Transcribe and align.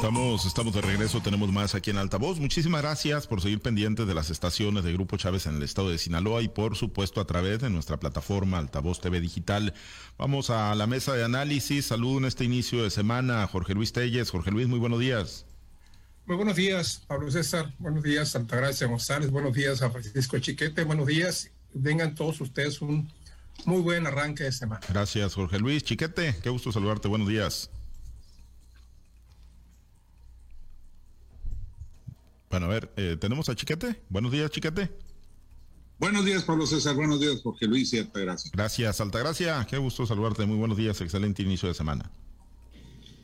Estamos, 0.00 0.46
estamos 0.46 0.72
de 0.72 0.80
regreso, 0.80 1.20
tenemos 1.20 1.52
más 1.52 1.74
aquí 1.74 1.90
en 1.90 1.98
Altavoz. 1.98 2.40
Muchísimas 2.40 2.80
gracias 2.80 3.26
por 3.26 3.42
seguir 3.42 3.60
pendientes 3.60 4.06
de 4.06 4.14
las 4.14 4.30
estaciones 4.30 4.82
de 4.82 4.94
Grupo 4.94 5.18
Chávez 5.18 5.44
en 5.44 5.56
el 5.56 5.62
estado 5.62 5.90
de 5.90 5.98
Sinaloa 5.98 6.40
y 6.40 6.48
por 6.48 6.74
supuesto 6.74 7.20
a 7.20 7.26
través 7.26 7.60
de 7.60 7.68
nuestra 7.68 8.00
plataforma 8.00 8.56
Altavoz 8.56 9.02
TV 9.02 9.20
Digital. 9.20 9.74
Vamos 10.16 10.48
a 10.48 10.74
la 10.74 10.86
mesa 10.86 11.12
de 11.12 11.22
análisis. 11.22 11.84
Saludo 11.84 12.16
en 12.16 12.24
este 12.24 12.44
inicio 12.44 12.82
de 12.82 12.88
semana 12.88 13.46
Jorge 13.46 13.74
Luis 13.74 13.92
Telles. 13.92 14.30
Jorge 14.30 14.50
Luis, 14.50 14.68
muy 14.68 14.78
buenos 14.78 15.00
días. 15.00 15.44
Muy 16.24 16.36
buenos 16.36 16.56
días, 16.56 17.04
Pablo 17.06 17.30
César. 17.30 17.74
Buenos 17.78 18.02
días, 18.02 18.34
Altagracia 18.34 18.86
González. 18.86 19.30
Buenos 19.30 19.52
días 19.52 19.82
a 19.82 19.90
Francisco 19.90 20.38
Chiquete. 20.38 20.82
Buenos 20.84 21.08
días. 21.08 21.50
Vengan 21.74 22.14
todos 22.14 22.40
ustedes 22.40 22.80
un 22.80 23.12
muy 23.66 23.82
buen 23.82 24.06
arranque 24.06 24.44
de 24.44 24.52
semana. 24.52 24.80
Gracias, 24.88 25.34
Jorge 25.34 25.58
Luis. 25.58 25.84
Chiquete, 25.84 26.36
qué 26.42 26.48
gusto 26.48 26.72
saludarte. 26.72 27.06
Buenos 27.06 27.28
días. 27.28 27.70
Bueno, 32.50 32.66
a 32.66 32.68
ver, 32.68 32.92
eh, 32.96 33.16
tenemos 33.18 33.48
a 33.48 33.54
Chiquete. 33.54 34.02
Buenos 34.08 34.32
días, 34.32 34.50
Chiquete. 34.50 34.90
Buenos 36.00 36.24
días, 36.24 36.42
Pablo 36.42 36.66
César. 36.66 36.96
Buenos 36.96 37.20
días, 37.20 37.40
Jorge 37.42 37.66
Luis 37.66 37.92
y 37.92 37.98
Altagracia. 37.98 38.50
Gracias, 38.52 39.00
Altagracia. 39.00 39.64
Qué 39.70 39.78
gusto 39.78 40.04
saludarte. 40.04 40.44
Muy 40.46 40.56
buenos 40.56 40.76
días. 40.76 41.00
Excelente 41.00 41.42
inicio 41.42 41.68
de 41.68 41.74
semana. 41.74 42.10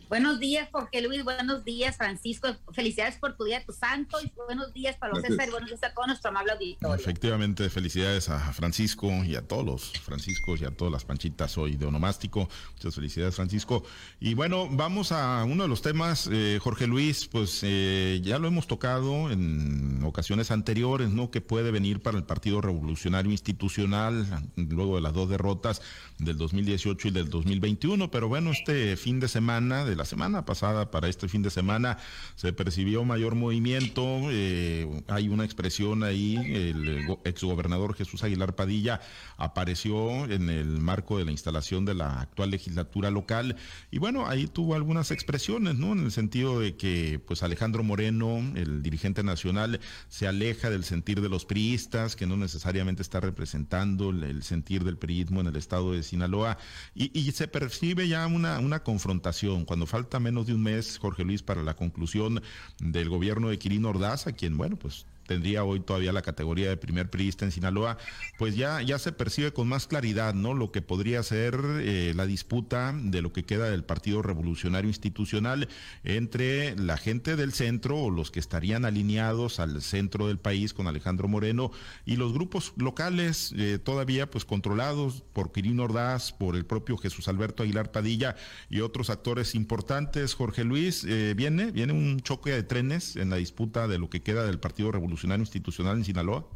Buenos 0.09 0.39
días, 0.39 0.69
Jorge 0.71 1.03
Luis. 1.03 1.25
Buenos 1.25 1.65
días, 1.65 1.97
Francisco. 1.97 2.55
Felicidades 2.73 3.17
por 3.17 3.37
tu 3.37 3.43
día, 3.43 3.65
tu 3.65 3.73
santo. 3.73 4.19
Y 4.23 4.31
buenos 4.47 4.73
días, 4.73 4.97
Pablo 4.97 5.21
César. 5.21 5.49
Y 5.49 5.51
buenos 5.51 5.69
días 5.69 5.83
a 5.83 5.93
todo 5.93 6.07
nuestro 6.07 6.31
amable 6.31 6.53
auditorio. 6.53 6.95
Efectivamente, 6.95 7.69
felicidades 7.71 8.29
a 8.29 8.39
Francisco 8.53 9.11
y 9.25 9.35
a 9.35 9.43
todos 9.43 9.65
los 9.65 9.93
Franciscos 9.99 10.61
y 10.61 10.65
a 10.65 10.71
todas 10.71 10.93
las 10.93 11.05
panchitas 11.05 11.59
hoy 11.59 11.75
de 11.75 11.87
onomástico. 11.87 12.49
Muchas 12.75 12.95
felicidades, 12.95 13.35
Francisco. 13.35 13.83
Y 14.21 14.35
bueno, 14.35 14.69
vamos 14.71 15.11
a 15.11 15.43
uno 15.43 15.65
de 15.65 15.69
los 15.69 15.83
temas, 15.83 16.29
eh, 16.31 16.61
Jorge 16.63 16.87
Luis, 16.87 17.27
pues 17.27 17.61
eh, 17.65 18.21
ya 18.23 18.39
lo 18.39 18.47
hemos 18.47 18.69
tocado 18.69 19.33
en 19.33 20.05
ocasiones 20.05 20.53
anteriores, 20.53 21.11
¿no? 21.11 21.33
Que 21.33 21.41
puede 21.41 21.73
venir 21.73 22.01
para 22.01 22.17
el 22.17 22.23
Partido 22.23 22.61
Revolucionario 22.61 23.33
Institucional 23.33 24.25
luego 24.55 24.95
de 24.95 25.03
las 25.03 25.15
dos 25.15 25.29
derrotas 25.29 25.83
del 26.19 26.39
2018 26.39 27.09
y 27.09 27.11
del 27.11 27.29
2021. 27.29 28.09
Pero 28.13 28.29
bueno, 28.29 28.53
este 28.53 28.97
fin 28.97 29.19
de 29.19 29.27
semana 29.27 29.85
de 29.85 29.96
la 29.97 30.05
semana 30.05 30.45
pasada 30.45 30.91
para 30.91 31.09
este 31.09 31.29
fin 31.29 31.43
de 31.43 31.51
semana 31.51 31.99
se 32.35 32.53
percibió 32.53 33.05
mayor 33.05 33.35
movimiento. 33.35 34.03
Eh, 34.31 35.03
hay 35.09 35.29
una 35.29 35.45
expresión 35.45 36.03
ahí, 36.03 36.37
el 36.37 37.19
exgobernador 37.25 37.95
Jesús 37.95 38.23
Aguilar 38.23 38.55
Padilla 38.55 39.01
apareció 39.37 40.25
en 40.27 40.51
el 40.51 40.81
marco 40.81 41.19
de 41.19 41.25
la 41.25 41.31
instalación 41.33 41.85
de 41.85 41.95
la 41.95 42.21
actual 42.21 42.51
legislatura 42.51 43.11
local 43.11 43.57
y 43.91 43.99
bueno, 43.99 44.27
ahí 44.27 44.47
tuvo 44.47 44.75
algunas 44.75 45.11
expresiones, 45.11 45.77
¿no? 45.77 45.93
En 45.93 46.05
el 46.05 46.13
sentido 46.13 46.61
de 46.61 46.77
que 46.77 47.21
pues 47.27 47.43
Alejandro 47.43 47.83
Moreno, 47.83 48.39
el 48.55 48.83
dirigente 48.83 49.23
nacional, 49.23 49.81
se 50.09 50.27
aleja 50.27 50.71
del 50.71 50.85
sentir 50.85 51.21
de 51.21 51.29
los 51.29 51.45
priistas, 51.45 52.17
que 52.17 52.27
no 52.27 52.37
necesariamente 52.37 53.03
está 53.03 53.21
representando 53.21 54.11
el, 54.11 54.43
sentir 54.43 54.85
del 54.85 54.99
priismo 54.99 55.41
en 55.41 55.49
el 55.49 55.57
estado 55.57 55.93
de 55.93 56.03
Sinaloa 56.03 56.59
y, 56.95 57.19
y 57.19 57.33
se 57.33 57.49
percibe 57.49 58.09
ya 58.09 58.27
una, 58.27 58.59
una 58.59 58.83
confrontación 58.83 59.65
cuando 59.65 59.86
falta 59.87 60.21
menos 60.21 60.47
de 60.47 60.55
un 60.55 60.63
mes, 60.63 60.99
Jorge 60.99 61.25
Luis, 61.25 61.43
para 61.43 61.63
la 61.63 61.75
conclusión 61.75 62.43
del 62.79 63.09
gobierno 63.09 63.49
de 63.49 63.59
Quirino 63.59 63.91
Ordaz, 63.91 64.27
a 64.27 64.33
quien, 64.33 64.57
bueno, 64.57 64.77
pues 64.77 65.07
tendría 65.27 65.65
hoy 65.65 65.81
todavía 65.81 66.13
la 66.13 66.23
categoría 66.23 66.69
de 66.69 66.77
primer 66.77 67.11
priista 67.11 67.45
en 67.45 67.53
Sinaloa, 67.53 67.99
pues 68.39 68.57
ya, 68.57 68.81
ya 68.83 68.99
se 68.99 69.13
percibe 69.13 69.53
con 69.53 69.69
más 69.69 69.87
claridad, 69.87 70.35
¿no? 70.35 70.55
Lo 70.55 70.73
que 70.73 70.83
podría 70.83 71.23
ser 71.23 71.59
eh, 71.81 72.13
la 72.15 72.27
disputa 72.27 72.95
de 72.97 73.23
lo 73.23 73.33
que 73.33 73.45
queda 73.45 73.71
del 73.71 73.85
Partido 73.85 74.23
Revolucionario 74.23 74.89
Institucional 74.89 75.69
entre 76.05 76.77
la 76.77 76.97
gente 76.97 77.37
del 77.37 77.53
centro 77.53 77.99
o 77.99 78.11
los 78.11 78.31
que 78.31 78.41
estarían 78.41 78.85
alineados 78.85 79.61
al 79.61 79.83
centro 79.83 80.29
del 80.29 80.39
país 80.39 80.73
con 80.73 80.87
Alejandro 80.87 81.29
Moreno 81.29 81.71
y 82.05 82.17
los 82.17 82.33
grupos 82.33 82.73
locales 82.77 83.53
eh, 83.57 83.79
todavía 83.83 84.31
pues 84.31 84.45
controlados 84.45 85.23
por 85.33 85.53
Quirino 85.53 85.85
Ordaz, 85.85 86.33
por 86.33 86.57
el 86.57 86.65
propio 86.65 86.97
Jesús 86.97 87.29
Alberto 87.29 87.63
Aguilar 87.63 87.93
Padilla 87.93 88.37
y 88.71 88.81
otros 88.81 89.11
actores 89.11 89.55
importantes. 89.55 90.35
Jorge 90.35 90.65
Luis, 90.65 91.05
eh, 91.05 91.35
viene, 91.37 91.71
viene 91.71 91.93
un 91.93 92.21
choque 92.21 92.51
de 92.51 92.63
trenes 92.63 93.17
en 93.17 93.31
la 93.31 93.37
disputa 93.37 93.89
de 93.89 93.99
lo 93.99 94.09
que 94.11 94.23
queda 94.23 94.45
del 94.45 94.61
Partido 94.61 94.93
Revolucionario 94.93 95.16
institucional 95.25 95.97
en 95.97 96.05
Sinaloa? 96.05 96.47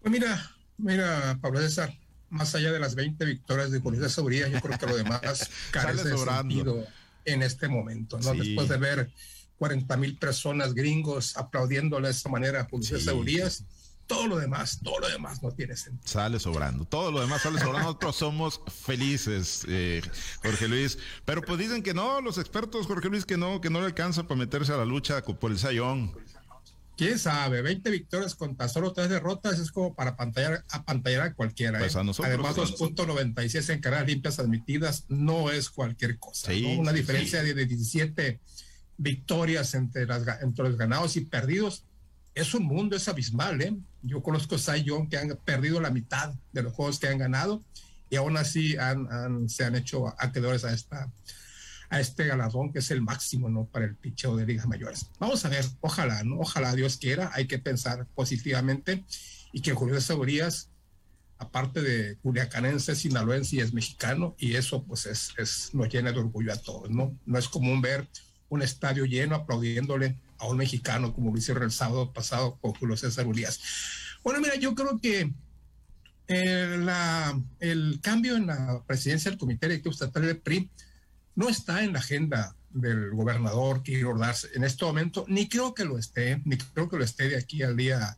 Pues 0.00 0.12
mira, 0.12 0.50
mira, 0.78 1.38
Pablo 1.40 1.60
César, 1.60 1.96
más 2.28 2.54
allá 2.54 2.72
de 2.72 2.80
las 2.80 2.94
20 2.94 3.24
victorias 3.24 3.70
de 3.70 3.80
Julio 3.80 4.08
Seguridad, 4.08 4.48
yo 4.48 4.60
creo 4.60 4.78
que 4.78 4.86
lo 4.86 4.96
demás 4.96 5.48
carece 5.70 6.08
de 6.08 6.18
sentido 6.18 6.84
en 7.24 7.42
este 7.42 7.68
momento, 7.68 8.18
¿no? 8.18 8.34
Después 8.34 8.68
de 8.68 8.76
ver 8.78 9.12
40 9.58 9.96
mil 9.96 10.18
personas 10.18 10.74
gringos 10.74 11.36
aplaudiéndole 11.36 12.08
de 12.08 12.12
esa 12.12 12.28
manera 12.28 12.62
a 12.62 12.64
Julio 12.64 12.98
Seguridad, 12.98 13.52
todo 14.06 14.26
lo 14.26 14.38
demás, 14.38 14.80
todo 14.82 14.98
lo 14.98 15.08
demás 15.08 15.42
no 15.42 15.52
tiene 15.52 15.76
sentido. 15.76 16.02
Sale 16.04 16.40
sobrando, 16.40 16.84
todo 16.84 17.12
lo 17.12 17.20
demás 17.20 17.42
sale 17.42 17.58
sobrando, 17.60 17.88
nosotros 17.88 18.16
somos 18.16 18.60
felices, 18.84 19.64
eh, 19.68 20.02
Jorge 20.42 20.68
Luis, 20.68 20.98
pero 21.24 21.42
pues 21.42 21.58
dicen 21.58 21.82
que 21.82 21.94
no, 21.94 22.20
los 22.20 22.38
expertos, 22.38 22.86
Jorge 22.86 23.08
Luis, 23.08 23.24
que 23.24 23.36
no, 23.36 23.60
que 23.60 23.70
no 23.70 23.80
le 23.80 23.86
alcanza 23.86 24.24
para 24.24 24.38
meterse 24.38 24.72
a 24.72 24.76
la 24.76 24.84
lucha 24.84 25.22
por 25.22 25.50
el 25.50 25.58
Sayón 25.58 26.12
quién 27.02 27.18
sabe, 27.18 27.62
20 27.62 27.90
victorias 27.90 28.34
contra 28.34 28.68
solo 28.68 28.92
tres 28.92 29.08
derrotas 29.08 29.58
es 29.58 29.72
como 29.72 29.94
para 29.94 30.16
pantallar, 30.16 30.64
a 30.70 30.84
pantallar 30.84 31.22
a 31.22 31.34
cualquiera. 31.34 31.78
Pues 31.78 31.96
¿eh? 31.96 31.98
Además, 32.24 32.56
2.96 32.56 33.72
en 33.72 33.80
carreras 33.80 34.06
limpias 34.06 34.38
admitidas 34.38 35.04
no 35.08 35.50
es 35.50 35.68
cualquier 35.68 36.18
cosa. 36.18 36.52
Una 36.78 36.92
diferencia 36.92 37.42
de 37.42 37.54
17 37.54 38.40
victorias 38.98 39.74
entre, 39.74 40.06
las, 40.06 40.22
entre 40.42 40.68
los 40.68 40.76
ganados 40.76 41.16
y 41.16 41.22
perdidos 41.22 41.84
es 42.34 42.54
un 42.54 42.64
mundo, 42.64 42.94
es 42.94 43.08
abismal. 43.08 43.60
¿eh? 43.62 43.76
Yo 44.02 44.22
conozco 44.22 44.54
a 44.54 44.76
Young 44.76 45.08
que 45.08 45.18
han 45.18 45.36
perdido 45.44 45.80
la 45.80 45.90
mitad 45.90 46.32
de 46.52 46.62
los 46.62 46.72
juegos 46.72 47.00
que 47.00 47.08
han 47.08 47.18
ganado 47.18 47.62
y 48.10 48.16
aún 48.16 48.36
así 48.36 48.76
han, 48.76 49.48
se 49.48 49.64
han 49.64 49.74
hecho 49.74 50.08
acreedores 50.18 50.64
a 50.64 50.72
esta 50.72 51.10
a 51.92 52.00
este 52.00 52.24
galardón 52.24 52.72
que 52.72 52.78
es 52.78 52.90
el 52.90 53.02
máximo, 53.02 53.50
¿no? 53.50 53.66
Para 53.66 53.84
el 53.84 53.94
picheo 53.94 54.34
de 54.34 54.46
ligas 54.46 54.66
mayores. 54.66 55.10
Vamos 55.20 55.44
a 55.44 55.50
ver, 55.50 55.62
ojalá, 55.82 56.24
¿no? 56.24 56.40
Ojalá 56.40 56.74
Dios 56.74 56.96
quiera, 56.96 57.30
hay 57.34 57.46
que 57.46 57.58
pensar 57.58 58.06
positivamente 58.14 59.04
y 59.52 59.60
que 59.60 59.74
Julio 59.74 59.96
de 59.96 60.00
Segurías, 60.00 60.70
aparte 61.36 61.82
de 61.82 62.16
culiacanense, 62.22 62.96
sinaloense 62.96 63.56
y 63.56 63.60
es 63.60 63.74
mexicano 63.74 64.34
y 64.38 64.54
eso 64.54 64.82
pues 64.84 65.04
es, 65.04 65.34
es, 65.36 65.74
nos 65.74 65.90
llena 65.90 66.12
de 66.12 66.20
orgullo 66.20 66.54
a 66.54 66.56
todos, 66.56 66.88
¿no? 66.88 67.14
No 67.26 67.38
es 67.38 67.46
común 67.46 67.82
ver 67.82 68.08
un 68.48 68.62
estadio 68.62 69.04
lleno 69.04 69.34
aplaudiéndole 69.34 70.16
a 70.38 70.46
un 70.46 70.56
mexicano 70.56 71.12
como 71.12 71.30
lo 71.30 71.36
hicieron 71.36 71.62
el 71.62 71.72
sábado 71.72 72.10
pasado 72.10 72.56
con 72.62 72.72
Julio 72.72 72.96
César 72.96 73.26
Urias. 73.26 73.60
Bueno, 74.24 74.40
mira, 74.40 74.54
yo 74.54 74.74
creo 74.74 74.98
que 74.98 75.30
eh, 76.28 76.76
la, 76.80 77.38
el 77.60 78.00
cambio 78.00 78.36
en 78.36 78.46
la 78.46 78.82
presidencia 78.86 79.30
del 79.30 79.38
Comité 79.38 79.68
Directivo 79.68 79.92
Estatal 79.92 80.22
del 80.22 80.38
PRI 80.38 80.70
no 81.34 81.48
está 81.48 81.84
en 81.84 81.92
la 81.92 81.98
agenda 82.00 82.54
del 82.70 83.10
gobernador 83.10 83.82
Kiro 83.82 84.16
en 84.54 84.64
este 84.64 84.84
momento, 84.84 85.24
ni 85.28 85.48
creo 85.48 85.74
que 85.74 85.84
lo 85.84 85.98
esté, 85.98 86.40
ni 86.44 86.56
creo 86.56 86.88
que 86.88 86.96
lo 86.96 87.04
esté 87.04 87.28
de 87.28 87.36
aquí 87.36 87.62
al 87.62 87.76
día, 87.76 88.16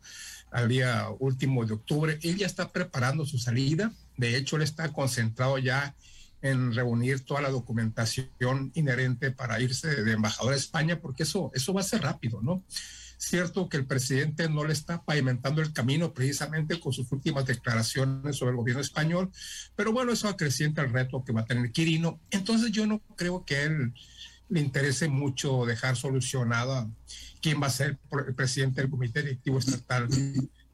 al 0.50 0.68
día 0.68 1.08
último 1.18 1.64
de 1.64 1.74
octubre. 1.74 2.18
Él 2.22 2.36
ya 2.36 2.46
está 2.46 2.70
preparando 2.70 3.26
su 3.26 3.38
salida, 3.38 3.92
de 4.16 4.36
hecho, 4.36 4.56
él 4.56 4.62
está 4.62 4.92
concentrado 4.92 5.58
ya 5.58 5.94
en 6.42 6.74
reunir 6.74 7.20
toda 7.20 7.40
la 7.40 7.50
documentación 7.50 8.70
inherente 8.74 9.30
para 9.30 9.60
irse 9.60 10.02
de 10.02 10.12
embajador 10.12 10.52
a 10.52 10.56
España, 10.56 11.00
porque 11.00 11.22
eso, 11.22 11.50
eso 11.54 11.72
va 11.72 11.80
a 11.80 11.84
ser 11.84 12.02
rápido, 12.02 12.42
¿no? 12.42 12.62
Cierto 13.26 13.70
que 13.70 13.78
el 13.78 13.86
presidente 13.86 14.50
no 14.50 14.64
le 14.64 14.74
está 14.74 15.02
pavimentando 15.02 15.62
el 15.62 15.72
camino 15.72 16.12
precisamente 16.12 16.78
con 16.78 16.92
sus 16.92 17.10
últimas 17.10 17.46
declaraciones 17.46 18.36
sobre 18.36 18.50
el 18.50 18.58
gobierno 18.58 18.82
español, 18.82 19.30
pero 19.74 19.92
bueno, 19.92 20.12
eso 20.12 20.28
acrecienta 20.28 20.82
el 20.82 20.92
reto 20.92 21.24
que 21.24 21.32
va 21.32 21.40
a 21.40 21.46
tener 21.46 21.72
Quirino. 21.72 22.20
Entonces 22.30 22.70
yo 22.70 22.86
no 22.86 23.00
creo 23.16 23.42
que 23.46 23.62
él 23.62 23.94
le 24.50 24.60
interese 24.60 25.08
mucho 25.08 25.64
dejar 25.64 25.96
solucionada 25.96 26.86
quién 27.40 27.62
va 27.62 27.68
a 27.68 27.70
ser 27.70 27.98
el 28.26 28.34
presidente 28.34 28.82
del 28.82 28.90
Comité 28.90 29.22
Directivo 29.22 29.58
Estatal 29.58 30.06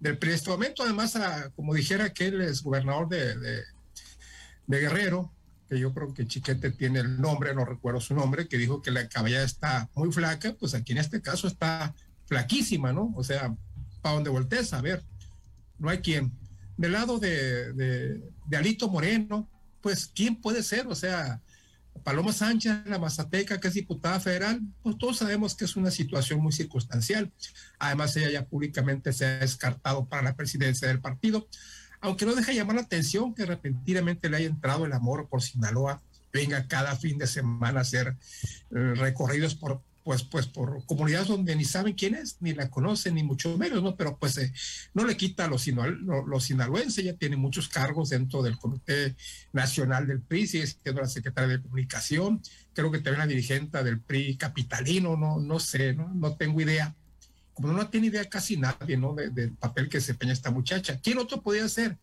del 0.00 0.18
PRI. 0.18 0.32
Este 0.32 0.50
momento, 0.50 0.82
además, 0.82 1.16
como 1.54 1.72
dijera 1.72 2.12
que 2.12 2.26
él 2.26 2.40
es 2.40 2.64
gobernador 2.64 3.08
de, 3.08 3.36
de, 3.38 3.62
Guerrero, 4.66 5.32
que 5.68 5.78
yo 5.78 5.94
creo 5.94 6.12
que 6.12 6.26
Chiquete 6.26 6.72
tiene 6.72 6.98
el 6.98 7.20
nombre, 7.20 7.54
no 7.54 7.64
recuerdo 7.64 8.00
su 8.00 8.12
nombre, 8.12 8.48
que 8.48 8.58
dijo 8.58 8.82
que 8.82 8.90
la 8.90 9.08
cabellera 9.08 9.44
está 9.44 9.88
muy 9.94 10.10
flaca, 10.10 10.56
pues 10.58 10.74
aquí 10.74 10.90
en 10.90 10.98
este 10.98 11.22
caso 11.22 11.46
está 11.46 11.94
flaquísima, 12.30 12.92
¿no? 12.92 13.12
O 13.16 13.24
sea, 13.24 13.54
para 14.00 14.14
donde 14.14 14.30
voltees, 14.30 14.72
a 14.72 14.80
ver, 14.80 15.04
no 15.78 15.90
hay 15.90 15.98
quien. 15.98 16.32
Del 16.76 16.92
lado 16.92 17.18
de, 17.18 17.72
de, 17.72 18.56
Alito 18.56 18.88
Moreno, 18.88 19.50
pues, 19.82 20.06
¿quién 20.14 20.40
puede 20.40 20.62
ser? 20.62 20.86
O 20.86 20.94
sea, 20.94 21.40
Paloma 22.04 22.32
Sánchez, 22.32 22.86
la 22.86 23.00
Mazateca, 23.00 23.58
que 23.58 23.66
es 23.66 23.74
diputada 23.74 24.20
federal, 24.20 24.62
pues 24.80 24.96
todos 24.96 25.18
sabemos 25.18 25.56
que 25.56 25.64
es 25.64 25.74
una 25.74 25.90
situación 25.90 26.40
muy 26.40 26.52
circunstancial. 26.52 27.32
Además, 27.80 28.16
ella 28.16 28.30
ya 28.30 28.46
públicamente 28.46 29.12
se 29.12 29.26
ha 29.26 29.38
descartado 29.40 30.06
para 30.06 30.22
la 30.22 30.36
presidencia 30.36 30.86
del 30.86 31.00
partido, 31.00 31.48
aunque 32.00 32.26
no 32.26 32.36
deja 32.36 32.52
llamar 32.52 32.76
la 32.76 32.82
atención 32.82 33.34
que 33.34 33.44
repentinamente 33.44 34.30
le 34.30 34.36
haya 34.36 34.46
entrado 34.46 34.86
el 34.86 34.92
amor 34.92 35.28
por 35.28 35.42
Sinaloa 35.42 36.00
venga 36.32 36.66
cada 36.68 36.94
fin 36.94 37.18
de 37.18 37.26
semana 37.26 37.80
a 37.80 37.82
hacer 37.82 38.16
eh, 38.70 38.94
recorridos 38.96 39.54
por 39.54 39.82
pues, 40.02 40.22
pues 40.22 40.46
por 40.46 40.84
comunidades 40.86 41.28
donde 41.28 41.54
ni 41.54 41.64
saben 41.64 41.94
quién 41.94 42.14
es, 42.14 42.38
ni 42.40 42.54
la 42.54 42.70
conocen, 42.70 43.14
ni 43.14 43.22
mucho 43.22 43.56
menos, 43.58 43.82
¿no? 43.82 43.96
Pero 43.96 44.16
pues 44.18 44.38
eh, 44.38 44.52
no 44.94 45.04
le 45.04 45.16
quita 45.16 45.44
a 45.44 45.48
los, 45.48 45.66
los, 45.66 46.44
sinaloenses, 46.44 46.98
ella 46.98 47.16
tiene 47.16 47.36
muchos 47.36 47.68
cargos 47.68 48.10
dentro 48.10 48.42
del 48.42 48.58
Comité 48.58 49.14
Nacional 49.52 50.06
del 50.06 50.20
PRI, 50.20 50.46
sigue 50.46 50.66
siendo 50.66 51.02
la 51.02 51.08
secretaria 51.08 51.56
de 51.56 51.62
Comunicación, 51.62 52.40
creo 52.72 52.90
que 52.90 52.98
también 52.98 53.18
la 53.18 53.26
dirigente 53.26 53.82
del 53.84 54.00
PRI 54.00 54.36
capitalino, 54.36 55.16
no, 55.16 55.38
no 55.38 55.60
sé, 55.60 55.92
¿no? 55.92 56.08
no 56.14 56.36
tengo 56.36 56.60
idea. 56.60 56.94
Como 57.52 57.72
no 57.72 57.88
tiene 57.88 58.06
idea 58.06 58.24
casi 58.28 58.56
nadie, 58.56 58.96
¿no? 58.96 59.14
del 59.14 59.52
papel 59.52 59.88
que 59.90 59.98
desempeña 59.98 60.32
esta 60.32 60.50
muchacha. 60.50 60.98
¿Quién 60.98 61.18
otro 61.18 61.42
podía 61.42 61.68
ser? 61.68 61.98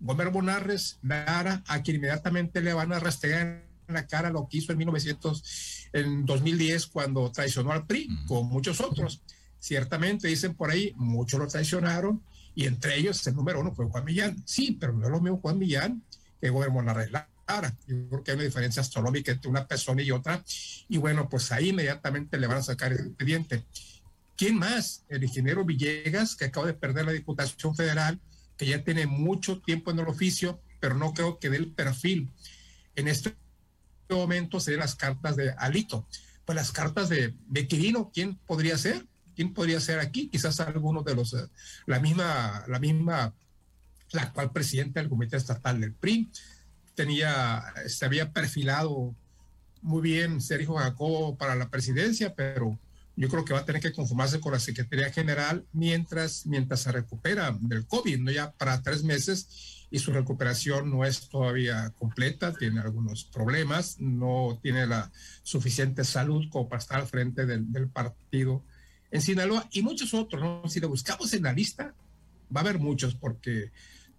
Gómez 0.00 0.32
Bonarres, 0.32 0.98
Lara, 1.02 1.62
a 1.66 1.82
quien 1.82 1.98
inmediatamente 1.98 2.60
le 2.60 2.72
van 2.72 2.92
a 2.92 2.98
rastrear 2.98 3.65
la 3.88 4.06
cara 4.06 4.30
lo 4.30 4.48
que 4.48 4.58
hizo 4.58 4.72
en 4.72 4.78
1900, 4.78 5.88
en 5.92 6.26
2010 6.26 6.86
cuando 6.86 7.30
traicionó 7.30 7.72
al 7.72 7.86
PRI, 7.86 8.08
con 8.26 8.46
muchos 8.48 8.80
otros. 8.80 9.22
Ciertamente 9.58 10.28
dicen 10.28 10.54
por 10.54 10.70
ahí, 10.70 10.92
muchos 10.96 11.40
lo 11.40 11.48
traicionaron 11.48 12.22
y 12.54 12.66
entre 12.66 12.96
ellos 12.96 13.26
el 13.26 13.34
número 13.34 13.60
uno 13.60 13.74
fue 13.74 13.86
Juan 13.86 14.04
Millán. 14.04 14.42
Sí, 14.46 14.76
pero 14.78 14.92
no 14.92 15.06
es 15.06 15.10
lo 15.10 15.20
mismo 15.20 15.40
Juan 15.40 15.58
Millán 15.58 16.02
que 16.40 16.50
Gómez 16.50 17.10
Lara. 17.10 17.76
Yo 17.86 18.08
creo 18.08 18.24
que 18.24 18.30
hay 18.32 18.36
una 18.36 18.44
diferencia 18.44 18.82
astronómica 18.82 19.32
entre 19.32 19.50
una 19.50 19.66
persona 19.66 20.02
y 20.02 20.10
otra. 20.10 20.42
Y 20.88 20.98
bueno, 20.98 21.28
pues 21.28 21.52
ahí 21.52 21.70
inmediatamente 21.70 22.38
le 22.38 22.46
van 22.46 22.58
a 22.58 22.62
sacar 22.62 22.92
el 22.92 23.00
expediente. 23.00 23.64
¿Quién 24.36 24.58
más? 24.58 25.04
El 25.08 25.24
ingeniero 25.24 25.64
Villegas, 25.64 26.36
que 26.36 26.46
acaba 26.46 26.66
de 26.66 26.74
perder 26.74 27.06
la 27.06 27.12
Diputación 27.12 27.74
Federal, 27.74 28.20
que 28.56 28.66
ya 28.66 28.84
tiene 28.84 29.06
mucho 29.06 29.60
tiempo 29.60 29.90
en 29.90 29.98
el 30.00 30.08
oficio, 30.08 30.60
pero 30.80 30.94
no 30.94 31.12
creo 31.14 31.38
que 31.38 31.50
dé 31.50 31.56
el 31.56 31.72
perfil. 31.72 32.30
En 32.94 33.08
este 33.08 33.34
momento 34.14 34.60
serían 34.60 34.80
las 34.80 34.94
cartas 34.94 35.36
de 35.36 35.50
Alito. 35.58 36.06
Pues 36.44 36.56
las 36.56 36.70
cartas 36.70 37.08
de, 37.08 37.34
de 37.48 37.66
Quirino, 37.66 38.10
¿quién 38.12 38.36
podría 38.46 38.78
ser? 38.78 39.04
¿Quién 39.34 39.52
podría 39.52 39.80
ser 39.80 39.98
aquí? 39.98 40.28
Quizás 40.28 40.60
alguno 40.60 41.02
de 41.02 41.14
los, 41.14 41.34
eh, 41.34 41.46
la 41.86 42.00
misma, 42.00 42.64
la 42.68 42.78
misma, 42.78 43.34
la 44.12 44.22
actual 44.22 44.52
presidenta 44.52 45.00
del 45.00 45.08
Comité 45.08 45.36
Estatal 45.36 45.80
del 45.80 45.92
PRI, 45.92 46.30
tenía, 46.94 47.62
se 47.86 48.04
había 48.06 48.32
perfilado 48.32 49.14
muy 49.82 50.02
bien 50.02 50.40
Sergio 50.40 50.74
Jacobo 50.74 51.36
para 51.36 51.54
la 51.54 51.68
presidencia, 51.68 52.34
pero 52.34 52.78
yo 53.16 53.28
creo 53.28 53.44
que 53.44 53.54
va 53.54 53.60
a 53.60 53.64
tener 53.64 53.80
que 53.80 53.92
conformarse 53.92 54.40
con 54.40 54.52
la 54.52 54.60
Secretaría 54.60 55.10
General 55.10 55.64
mientras, 55.72 56.46
mientras 56.46 56.80
se 56.80 56.92
recupera 56.92 57.56
del 57.60 57.86
COVID, 57.86 58.18
¿no? 58.18 58.30
Ya 58.30 58.52
para 58.52 58.82
tres 58.82 59.02
meses 59.02 59.86
y 59.90 59.98
su 59.98 60.12
recuperación 60.12 60.90
no 60.90 61.04
es 61.04 61.28
todavía 61.28 61.92
completa, 61.98 62.52
tiene 62.52 62.80
algunos 62.80 63.24
problemas, 63.24 63.98
no 63.98 64.58
tiene 64.62 64.86
la 64.86 65.10
suficiente 65.42 66.04
salud 66.04 66.44
como 66.50 66.68
para 66.68 66.80
estar 66.80 67.00
al 67.00 67.06
frente 67.06 67.46
del, 67.46 67.72
del 67.72 67.88
partido 67.88 68.62
en 69.10 69.22
Sinaloa 69.22 69.66
y 69.72 69.82
muchos 69.82 70.12
otros, 70.12 70.42
¿no? 70.42 70.68
Si 70.68 70.80
lo 70.80 70.88
buscamos 70.88 71.32
en 71.32 71.44
la 71.44 71.52
lista, 71.52 71.94
va 72.54 72.60
a 72.60 72.64
haber 72.64 72.78
muchos 72.78 73.14
porque 73.14 73.72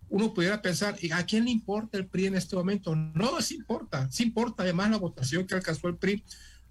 uno 0.10 0.34
pudiera 0.34 0.62
pensar, 0.62 0.98
¿a 1.14 1.26
quién 1.26 1.46
le 1.46 1.52
importa 1.52 1.98
el 1.98 2.08
PRI 2.08 2.28
en 2.28 2.36
este 2.36 2.56
momento? 2.56 2.96
No, 2.96 3.42
sí 3.42 3.56
importa, 3.56 4.10
sí 4.10 4.24
importa 4.24 4.64
además 4.64 4.90
la 4.90 4.98
votación 4.98 5.46
que 5.46 5.56
alcanzó 5.56 5.88
el 5.88 5.98
PRI 5.98 6.24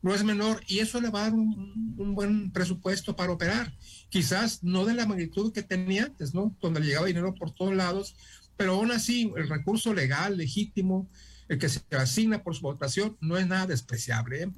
no 0.07 0.15
es 0.15 0.23
menor 0.23 0.63
y 0.69 0.79
eso 0.79 1.01
le 1.01 1.11
va 1.11 1.19
a 1.19 1.23
dar 1.25 1.35
un, 1.35 2.15
buen 2.15 2.53
presupuesto 2.53 3.17
para 3.17 3.33
operar. 3.33 3.75
Quizás 4.09 4.63
no 4.63 4.85
de 4.85 4.95
la 4.95 5.05
magnitud 5.05 5.53
que 5.53 5.65
tenía 5.65 6.05
antes, 6.05 6.33
¿no? 6.33 6.57
Donde 6.61 6.79
le 6.79 6.87
llegaba 6.87 7.09
dinero 7.09 7.35
por 7.35 7.53
todos 7.53 7.75
lados, 7.75 8.15
pero 8.57 8.75
aún 8.75 8.93
así 8.93 9.33
el 9.37 9.49
recurso 9.49 9.93
legal, 9.93 10.37
legítimo, 10.37 11.11
el 11.49 11.59
que 11.59 11.69
se 11.69 11.81
asigna 11.91 12.45
por 12.45 12.55
su 12.55 12.63
votación, 12.63 13.17
no 13.21 13.37
es 13.37 13.49
nada 13.49 13.67
despreciable. 13.67 14.45
¿eh? 14.45 14.53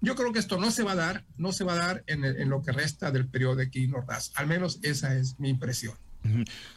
Yo 0.00 0.16
creo 0.16 0.32
que 0.32 0.40
esto 0.40 0.58
no 0.58 0.72
se 0.72 0.82
va 0.82 0.92
a 0.92 0.96
dar, 0.96 1.24
no 1.36 1.52
se 1.52 1.62
va 1.62 1.74
a 1.74 1.86
dar 1.86 2.04
en, 2.08 2.48
lo 2.48 2.64
que 2.64 2.72
resta 2.72 3.12
del 3.12 3.28
periodo 3.28 3.54
de 3.54 3.70
Quirino 3.70 3.98
Ordaz. 3.98 4.32
Al 4.34 4.48
menos 4.48 4.80
esa 4.82 5.16
es 5.16 5.38
mi 5.38 5.48
impresión. 5.48 5.96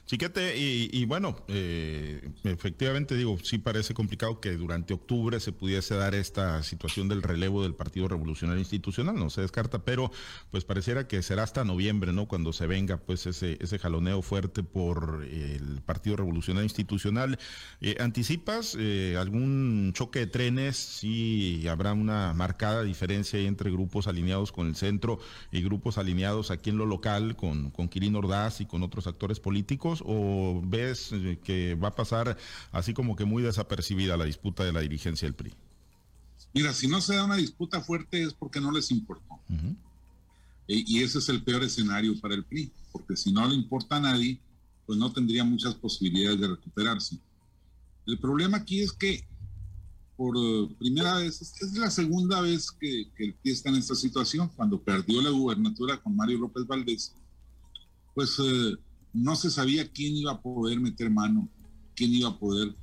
Chiquete, 0.05 0.57
y, 0.57 1.05
bueno, 1.05 1.35
eh, 1.47 2.29
efectivamente 2.43 3.15
digo, 3.15 3.37
sí 3.43 3.57
parece 3.57 3.93
complicado 3.93 4.39
que 4.39 4.51
durante 4.51 4.93
octubre 4.93 5.39
se 5.39 5.51
pudiese 5.51 5.95
dar 5.95 6.15
esta 6.15 6.63
situación 6.63 7.07
del 7.07 7.21
relevo 7.21 7.63
del 7.63 7.73
Partido 7.73 8.07
Revolucionario 8.07 8.59
Institucional, 8.59 9.15
no 9.15 9.29
se 9.29 9.41
descarta, 9.41 9.83
pero 9.83 10.11
pues 10.51 10.63
pareciera 10.65 11.07
que 11.07 11.21
será 11.21 11.43
hasta 11.43 11.63
noviembre, 11.63 12.13
¿no? 12.13 12.27
Cuando 12.27 12.53
se 12.53 12.67
venga 12.67 12.97
pues 12.97 13.25
ese, 13.25 13.57
ese 13.61 13.79
jaloneo 13.79 14.21
fuerte 14.21 14.63
por 14.63 15.25
el 15.29 15.81
Partido 15.81 16.17
Revolucionario 16.17 16.65
Institucional. 16.65 17.39
Eh, 17.79 17.97
¿Anticipas 17.99 18.75
eh, 18.79 19.15
algún 19.17 19.91
choque 19.93 20.19
de 20.19 20.27
trenes? 20.27 20.77
Si 20.77 21.67
habrá 21.67 21.93
una 21.93 22.33
marcada 22.33 22.83
diferencia 22.83 23.39
entre 23.39 23.71
grupos 23.71 24.07
alineados 24.07 24.51
con 24.51 24.67
el 24.67 24.75
centro 24.75 25.19
y 25.51 25.61
grupos 25.61 25.97
alineados 25.97 26.51
aquí 26.51 26.69
en 26.69 26.77
lo 26.77 26.85
local 26.85 27.35
con, 27.35 27.71
con 27.71 27.89
Quirino 27.89 28.19
Ordaz 28.19 28.61
y 28.61 28.65
con 28.65 28.83
otros 28.83 29.07
actores 29.07 29.30
políticos 29.39 30.03
o 30.05 30.61
ves 30.63 31.11
eh, 31.11 31.39
que 31.43 31.75
va 31.75 31.89
a 31.89 31.95
pasar 31.95 32.37
así 32.71 32.93
como 32.93 33.15
que 33.15 33.25
muy 33.25 33.43
desapercibida 33.43 34.17
la 34.17 34.25
disputa 34.25 34.63
de 34.63 34.73
la 34.73 34.81
dirigencia 34.81 35.27
del 35.27 35.35
PRI? 35.35 35.53
Mira, 36.53 36.73
si 36.73 36.87
no 36.87 36.99
se 37.01 37.15
da 37.15 37.25
una 37.25 37.37
disputa 37.37 37.81
fuerte 37.81 38.23
es 38.23 38.33
porque 38.33 38.59
no 38.59 38.71
les 38.71 38.91
importó. 38.91 39.39
y, 40.67 41.03
ese 41.03 41.19
es 41.19 41.29
el 41.29 41.43
peor 41.43 41.63
escenario 41.63 42.19
para 42.19 42.35
el 42.35 42.43
PRI, 42.43 42.71
porque 42.91 43.15
si 43.15 43.31
no 43.31 43.47
le 43.47 43.55
importa 43.55 43.97
a 43.97 43.99
nadie, 44.01 44.39
pues 44.85 44.97
no 44.97 45.11
tendría 45.11 45.43
muchas 45.43 45.75
posibilidades 45.75 46.39
de 46.39 46.47
recuperarse. 46.47 47.17
El 48.05 48.19
problema 48.19 48.57
aquí 48.57 48.81
es 48.81 48.91
que 48.91 49.25
por 50.21 50.37
eh, 50.37 50.69
primera 50.77 51.15
vez, 51.15 51.41
es 51.41 51.73
la 51.73 51.89
segunda 51.89 52.41
vez 52.41 52.69
que, 52.71 53.09
que, 53.17 53.23
el 53.25 53.33
PRI 53.33 53.51
está 53.53 53.69
en 53.69 53.77
esta 53.77 53.95
situación, 53.95 54.49
cuando 54.55 54.79
perdió 54.79 55.19
la 55.19 55.31
gubernatura 55.31 55.97
con 55.97 56.15
Mario 56.15 56.37
López 56.37 56.67
Valdés, 56.67 57.15
pues 58.13 58.37
eh, 58.37 58.75
no 59.13 59.35
se 59.35 59.51
sabía 59.51 59.89
quién 59.91 60.15
iba 60.15 60.31
a 60.31 60.41
poder 60.41 60.79
meter 60.79 61.09
mano, 61.09 61.49
quién 61.95 62.13
iba 62.13 62.29
a 62.29 62.39
poder 62.39 62.75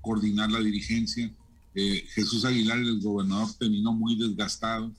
coordinar 0.00 0.50
la 0.50 0.60
dirigencia. 0.60 1.32
Eh, 1.74 2.04
Jesús 2.14 2.44
Aguilar, 2.44 2.78
el 2.78 3.00
gobernador, 3.00 3.48
terminó 3.58 3.92
muy 3.92 4.16
desgastado, 4.16 4.90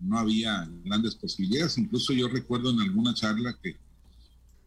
no 0.00 0.18
había 0.18 0.68
grandes 0.84 1.14
posibilidades. 1.14 1.78
Incluso 1.78 2.12
yo 2.12 2.28
recuerdo 2.28 2.70
en 2.70 2.80
alguna 2.80 3.14
charla 3.14 3.56
que 3.62 3.76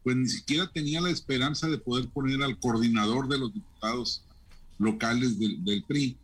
pues 0.04 0.16
ni 0.16 0.28
siquiera 0.28 0.68
tenía 0.72 1.00
la 1.02 1.12
esperanza 1.12 1.68
de 1.68 1.78
poder 1.78 2.10
poner 2.10 2.42
al 2.42 2.58
coordinador 2.58 3.28
de 3.28 3.38
los 3.38 3.54
diputados 3.54 4.24
locales 4.80 5.38
del, 5.38 5.84
PRI, 5.88 6.18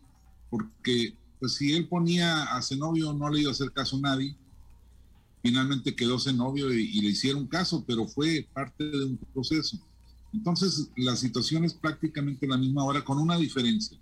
porque 0.49 1.15
pues 1.39 1.55
si 1.55 1.73
él 1.73 1.87
ponía 1.87 2.43
a 2.43 2.61
Zenobio 2.63 3.13
no 3.13 3.29
le 3.29 3.41
iba 3.41 3.49
a 3.49 3.53
hacer 3.53 3.71
caso 3.71 3.97
a 3.97 4.01
nadie, 4.01 4.35
finalmente 5.47 5.95
quedó 5.95 6.17
ese 6.17 6.33
novio 6.33 6.73
y, 6.73 6.99
le 6.99 7.07
hicieron 7.07 7.47
caso, 7.47 7.85
pero 7.87 8.05
fue 8.05 8.45
parte 8.53 8.83
de 8.83 9.05
un 9.05 9.17
proceso. 9.33 9.79
Entonces, 10.33 10.89
la 10.97 11.15
situación 11.15 11.63
es 11.63 11.73
prácticamente 11.73 12.45
la 12.45 12.57
misma 12.57 12.81
ahora, 12.81 13.01
con 13.01 13.17
una 13.17 13.37
diferencia. 13.37 13.97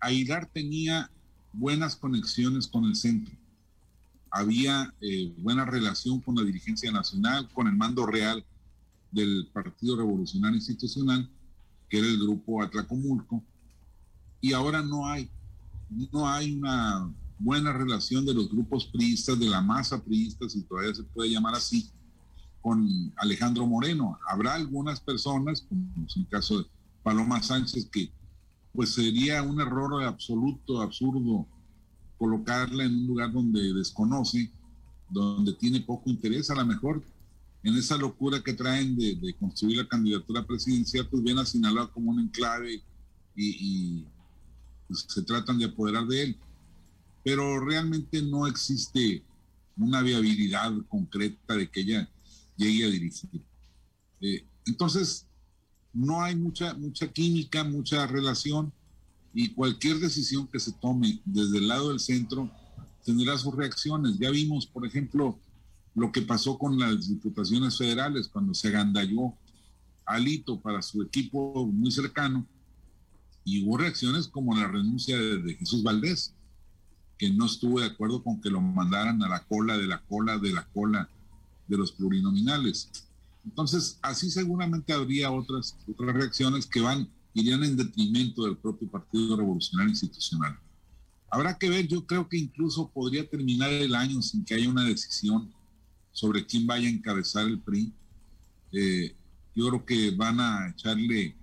Aguilar 0.00 0.50
tenía 0.52 1.08
buenas 1.52 1.94
conexiones 1.94 2.66
con 2.66 2.86
el 2.86 2.96
centro. 2.96 3.32
Había 4.32 4.92
eh, 5.00 5.32
buena 5.38 5.64
relación 5.64 6.20
con 6.20 6.34
la 6.34 6.42
dirigencia 6.42 6.90
nacional, 6.90 7.48
con 7.54 7.68
el 7.68 7.76
mando 7.76 8.04
real 8.04 8.44
del 9.12 9.48
Partido 9.52 9.96
Revolucionario 9.96 10.56
Institucional, 10.56 11.30
que 11.88 11.98
era 11.98 12.08
el 12.08 12.18
grupo 12.18 12.60
Atlacomulco, 12.60 13.44
y 14.40 14.54
ahora 14.54 14.82
no 14.82 15.06
hay, 15.06 15.30
no 16.12 16.28
hay 16.28 16.52
una 16.52 17.14
buena 17.38 17.72
relación 17.72 18.26
de 18.26 18.34
los 18.34 18.50
grupos 18.50 18.86
priistas, 18.86 19.38
de 19.38 19.46
la 19.48 19.60
masa 19.60 20.02
priista, 20.02 20.48
si 20.48 20.62
todavía 20.62 20.94
se 20.94 21.04
puede 21.04 21.30
llamar 21.30 21.54
así, 21.54 21.90
con 22.60 23.12
Alejandro 23.16 23.66
Moreno. 23.66 24.18
Habrá 24.28 24.54
algunas 24.54 25.00
personas, 25.00 25.62
como 25.62 26.06
es 26.06 26.16
el 26.16 26.26
caso 26.28 26.58
de 26.58 26.66
Paloma 27.02 27.42
Sánchez, 27.42 27.88
que 27.90 28.10
pues 28.72 28.90
sería 28.90 29.42
un 29.42 29.60
error 29.60 30.02
absoluto, 30.04 30.82
absurdo, 30.82 31.46
colocarla 32.18 32.84
en 32.84 32.94
un 32.94 33.06
lugar 33.06 33.32
donde 33.32 33.72
desconoce, 33.72 34.52
donde 35.08 35.52
tiene 35.54 35.80
poco 35.80 36.10
interés, 36.10 36.50
a 36.50 36.56
lo 36.56 36.66
mejor 36.66 37.02
en 37.62 37.74
esa 37.76 37.96
locura 37.96 38.42
que 38.42 38.52
traen 38.52 38.96
de, 38.96 39.34
construir 39.38 39.78
la 39.78 39.88
candidatura 39.88 40.46
presidencial, 40.46 41.08
pues 41.08 41.22
viene 41.22 41.40
a 41.40 41.46
Sinaloa 41.46 41.90
como 41.92 42.10
un 42.10 42.20
enclave 42.20 42.82
y, 43.34 44.00
y 44.00 44.06
pues, 44.86 45.06
se 45.08 45.22
tratan 45.22 45.58
de 45.58 45.66
apoderar 45.66 46.06
de 46.06 46.22
él 46.24 46.38
pero 47.28 47.60
realmente 47.60 48.22
no 48.22 48.46
existe 48.46 49.22
una 49.76 50.00
viabilidad 50.00 50.72
concreta 50.88 51.56
de 51.56 51.68
que 51.68 51.80
ella 51.80 52.08
llegue 52.56 52.86
a 52.86 52.88
dirigir. 52.88 53.42
Eh, 54.22 54.46
entonces, 54.64 55.26
no 55.92 56.22
hay 56.22 56.34
mucha, 56.36 56.72
mucha 56.72 57.06
química, 57.12 57.64
mucha 57.64 58.06
relación 58.06 58.72
y 59.34 59.50
cualquier 59.50 59.98
decisión 59.98 60.46
que 60.46 60.58
se 60.58 60.72
tome 60.72 61.20
desde 61.26 61.58
el 61.58 61.68
lado 61.68 61.90
del 61.90 62.00
centro 62.00 62.50
tendrá 63.04 63.36
sus 63.36 63.54
reacciones. 63.54 64.18
Ya 64.18 64.30
vimos, 64.30 64.64
por 64.64 64.86
ejemplo, 64.86 65.38
lo 65.94 66.10
que 66.10 66.22
pasó 66.22 66.56
con 66.56 66.78
las 66.78 67.10
diputaciones 67.10 67.76
federales 67.76 68.28
cuando 68.28 68.54
se 68.54 68.68
agandalló 68.68 69.34
Alito 70.06 70.58
para 70.62 70.80
su 70.80 71.02
equipo 71.02 71.66
muy 71.66 71.90
cercano 71.90 72.46
Y 73.44 73.66
hubo 73.66 73.76
reacciones 73.76 74.28
como 74.28 74.56
la 74.56 74.66
renuncia 74.66 75.18
de, 75.18 75.56
Jesús 75.56 75.82
Valdés, 75.82 76.32
que 77.18 77.30
no 77.30 77.46
estuvo 77.46 77.80
de 77.80 77.86
acuerdo 77.86 78.22
con 78.22 78.40
que 78.40 78.48
lo 78.48 78.60
mandaran 78.60 79.22
a 79.22 79.28
la 79.28 79.44
cola 79.44 79.76
de 79.76 79.86
la 79.86 80.00
cola 80.04 80.38
de 80.38 80.52
la 80.52 80.64
cola 80.68 81.10
de 81.66 81.76
los 81.76 81.92
plurinominales. 81.92 82.90
Entonces, 83.44 83.98
así 84.02 84.30
seguramente 84.30 84.92
habría 84.92 85.30
otras, 85.30 85.76
otras 85.88 86.14
reacciones 86.14 86.66
que 86.66 86.80
van, 86.80 87.08
irían 87.34 87.64
en 87.64 87.76
detrimento 87.76 88.44
del 88.44 88.56
propio 88.56 88.88
Partido 88.88 89.36
Revolucionario 89.36 89.90
Institucional. 89.90 90.58
Habrá 91.30 91.58
que 91.58 91.68
ver, 91.68 91.86
yo 91.86 92.06
creo 92.06 92.28
que 92.28 92.38
incluso 92.38 92.90
podría 92.90 93.28
terminar 93.28 93.70
el 93.70 93.94
año 93.94 94.22
sin 94.22 94.44
que 94.44 94.54
haya 94.54 94.68
una 94.68 94.84
decisión 94.84 95.52
sobre 96.12 96.46
quién 96.46 96.66
vaya 96.66 96.88
a 96.88 96.90
encabezar 96.90 97.46
el 97.46 97.60
PRI. 97.60 97.92
Eh, 98.72 99.14
yo 99.54 99.68
creo 99.68 99.84
que 99.84 100.10
van 100.12 100.40
a 100.40 100.68
echarle 100.70 101.36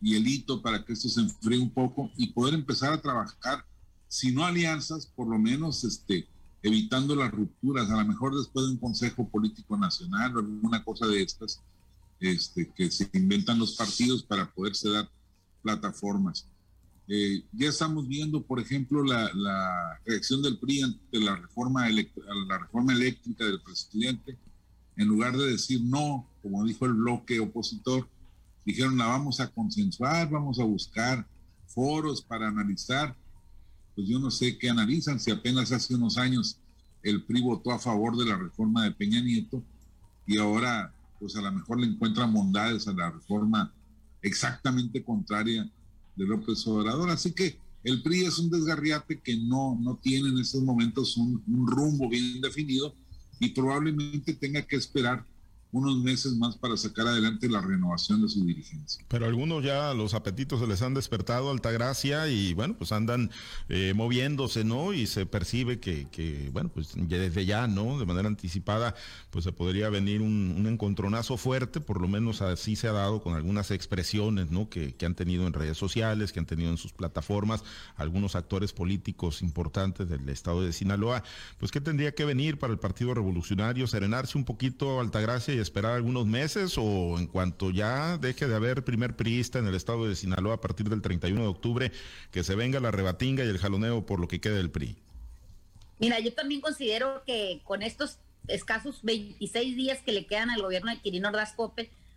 hielito 0.00 0.62
para 0.62 0.84
que 0.84 0.92
esto 0.92 1.08
se 1.08 1.20
enfríe 1.20 1.58
un 1.58 1.70
poco 1.70 2.10
y 2.16 2.28
poder 2.28 2.54
empezar 2.54 2.92
a 2.92 3.00
trabajar, 3.00 3.64
si 4.08 4.32
no 4.32 4.44
alianzas, 4.44 5.06
por 5.06 5.28
lo 5.28 5.38
menos 5.38 5.84
este, 5.84 6.26
evitando 6.62 7.14
las 7.14 7.30
rupturas, 7.30 7.90
a 7.90 8.02
lo 8.02 8.08
mejor 8.08 8.36
después 8.36 8.66
de 8.66 8.72
un 8.72 8.78
Consejo 8.78 9.28
Político 9.28 9.76
Nacional 9.76 10.36
o 10.36 10.40
alguna 10.40 10.82
cosa 10.82 11.06
de 11.06 11.22
estas, 11.22 11.60
este, 12.20 12.72
que 12.74 12.90
se 12.90 13.08
inventan 13.12 13.58
los 13.58 13.76
partidos 13.76 14.22
para 14.22 14.50
poderse 14.50 14.90
dar 14.90 15.08
plataformas. 15.62 16.46
Eh, 17.10 17.42
ya 17.52 17.70
estamos 17.70 18.06
viendo, 18.06 18.42
por 18.42 18.60
ejemplo, 18.60 19.02
la, 19.02 19.30
reacción 20.04 20.42
del 20.42 20.58
PRI 20.58 20.82
ante 20.82 21.20
la 21.20 21.36
reforma, 21.36 21.88
la 21.88 22.58
reforma 22.58 22.92
eléctrica 22.92 23.44
del 23.44 23.60
presidente. 23.62 24.36
En 24.96 25.08
lugar 25.08 25.36
de 25.36 25.52
decir 25.52 25.80
no, 25.82 26.28
como 26.42 26.64
dijo 26.64 26.84
el 26.84 26.94
bloque 26.94 27.40
opositor, 27.40 28.08
dijeron 28.64 28.98
la 28.98 29.06
vamos 29.06 29.40
a 29.40 29.48
consensuar, 29.48 30.28
vamos 30.28 30.58
a 30.58 30.64
buscar 30.64 31.26
foros 31.66 32.20
para 32.20 32.48
analizar. 32.48 33.16
Pues 33.98 34.06
yo 34.06 34.20
no 34.20 34.30
sé 34.30 34.56
qué 34.58 34.70
analizan, 34.70 35.18
si 35.18 35.32
apenas 35.32 35.72
hace 35.72 35.92
unos 35.96 36.18
años 36.18 36.60
el 37.02 37.24
PRI 37.24 37.42
votó 37.42 37.72
a 37.72 37.80
favor 37.80 38.16
de 38.16 38.26
la 38.26 38.36
reforma 38.36 38.84
de 38.84 38.92
Peña 38.92 39.20
Nieto 39.20 39.60
y 40.24 40.38
ahora 40.38 40.94
pues 41.18 41.34
a 41.34 41.40
lo 41.40 41.50
mejor 41.50 41.80
le 41.80 41.88
encuentran 41.88 42.32
bondades 42.32 42.86
a 42.86 42.92
la 42.92 43.10
reforma 43.10 43.74
exactamente 44.22 45.02
contraria 45.02 45.68
de 46.14 46.24
López 46.24 46.64
Obrador. 46.68 47.10
Así 47.10 47.32
que 47.32 47.58
el 47.82 48.00
PRI 48.00 48.26
es 48.26 48.38
un 48.38 48.50
desgarriate 48.50 49.18
que 49.18 49.36
no, 49.36 49.76
no 49.80 49.96
tiene 49.96 50.28
en 50.28 50.38
estos 50.38 50.62
momentos 50.62 51.16
un 51.16 51.66
rumbo 51.66 52.08
bien 52.08 52.40
definido 52.40 52.94
y 53.40 53.48
probablemente 53.48 54.32
tenga 54.32 54.62
que 54.62 54.76
esperar 54.76 55.26
unos 55.70 55.98
meses 55.98 56.34
más 56.36 56.56
para 56.56 56.76
sacar 56.76 57.06
adelante 57.06 57.48
la 57.48 57.60
renovación 57.60 58.22
de 58.22 58.28
su 58.28 58.44
dirigencia. 58.44 59.04
Pero 59.08 59.26
algunos 59.26 59.62
ya 59.62 59.92
los 59.92 60.14
apetitos 60.14 60.60
se 60.60 60.66
les 60.66 60.80
han 60.80 60.94
despertado, 60.94 61.50
Altagracia, 61.50 62.28
y 62.28 62.54
bueno, 62.54 62.74
pues 62.76 62.92
andan 62.92 63.30
eh, 63.68 63.92
moviéndose, 63.94 64.64
¿no? 64.64 64.94
Y 64.94 65.06
se 65.06 65.26
percibe 65.26 65.78
que, 65.78 66.08
que, 66.10 66.48
bueno, 66.52 66.70
pues 66.72 66.92
desde 66.96 67.44
ya, 67.44 67.66
¿no? 67.66 67.98
De 67.98 68.06
manera 68.06 68.28
anticipada, 68.28 68.94
pues 69.30 69.44
se 69.44 69.52
podría 69.52 69.90
venir 69.90 70.22
un, 70.22 70.54
un, 70.56 70.66
encontronazo 70.66 71.36
fuerte, 71.36 71.80
por 71.80 72.00
lo 72.00 72.08
menos 72.08 72.40
así 72.40 72.76
se 72.76 72.88
ha 72.88 72.92
dado 72.92 73.20
con 73.20 73.34
algunas 73.34 73.70
expresiones, 73.70 74.50
¿no? 74.50 74.70
Que, 74.70 74.94
que 74.94 75.04
han 75.04 75.14
tenido 75.14 75.46
en 75.46 75.52
redes 75.52 75.76
sociales, 75.76 76.32
que 76.32 76.40
han 76.40 76.46
tenido 76.46 76.70
en 76.70 76.78
sus 76.78 76.92
plataformas, 76.92 77.62
algunos 77.96 78.36
actores 78.36 78.72
políticos 78.72 79.42
importantes 79.42 80.08
del 80.08 80.26
estado 80.30 80.62
de 80.62 80.72
Sinaloa, 80.72 81.22
pues 81.58 81.70
¿qué 81.72 81.80
tendría 81.80 82.14
que 82.14 82.24
venir 82.24 82.58
para 82.58 82.72
el 82.72 82.78
Partido 82.78 83.12
Revolucionario? 83.12 83.86
Serenarse 83.86 84.38
un 84.38 84.44
poquito, 84.44 85.00
Altagracia, 85.00 85.57
esperar 85.62 85.92
algunos 85.92 86.26
meses 86.26 86.76
o 86.78 87.18
en 87.18 87.26
cuanto 87.26 87.70
ya 87.70 88.18
deje 88.18 88.46
de 88.46 88.54
haber 88.54 88.84
primer 88.84 89.16
priista 89.16 89.58
en 89.58 89.66
el 89.66 89.74
estado 89.74 90.08
de 90.08 90.16
Sinaloa 90.16 90.54
a 90.54 90.60
partir 90.60 90.88
del 90.88 91.02
31 91.02 91.40
de 91.40 91.46
octubre, 91.46 91.92
que 92.30 92.44
se 92.44 92.54
venga 92.54 92.80
la 92.80 92.90
rebatinga 92.90 93.44
y 93.44 93.48
el 93.48 93.58
jaloneo 93.58 94.06
por 94.06 94.20
lo 94.20 94.28
que 94.28 94.40
quede 94.40 94.56
del 94.56 94.70
PRI? 94.70 94.96
Mira, 95.98 96.20
yo 96.20 96.32
también 96.32 96.60
considero 96.60 97.22
que 97.26 97.60
con 97.64 97.82
estos 97.82 98.18
escasos 98.46 99.00
26 99.02 99.76
días 99.76 99.98
que 100.00 100.12
le 100.12 100.26
quedan 100.26 100.50
al 100.50 100.62
gobierno 100.62 100.90
de 100.90 100.98
Quirino 101.00 101.28
Ordaz 101.28 101.54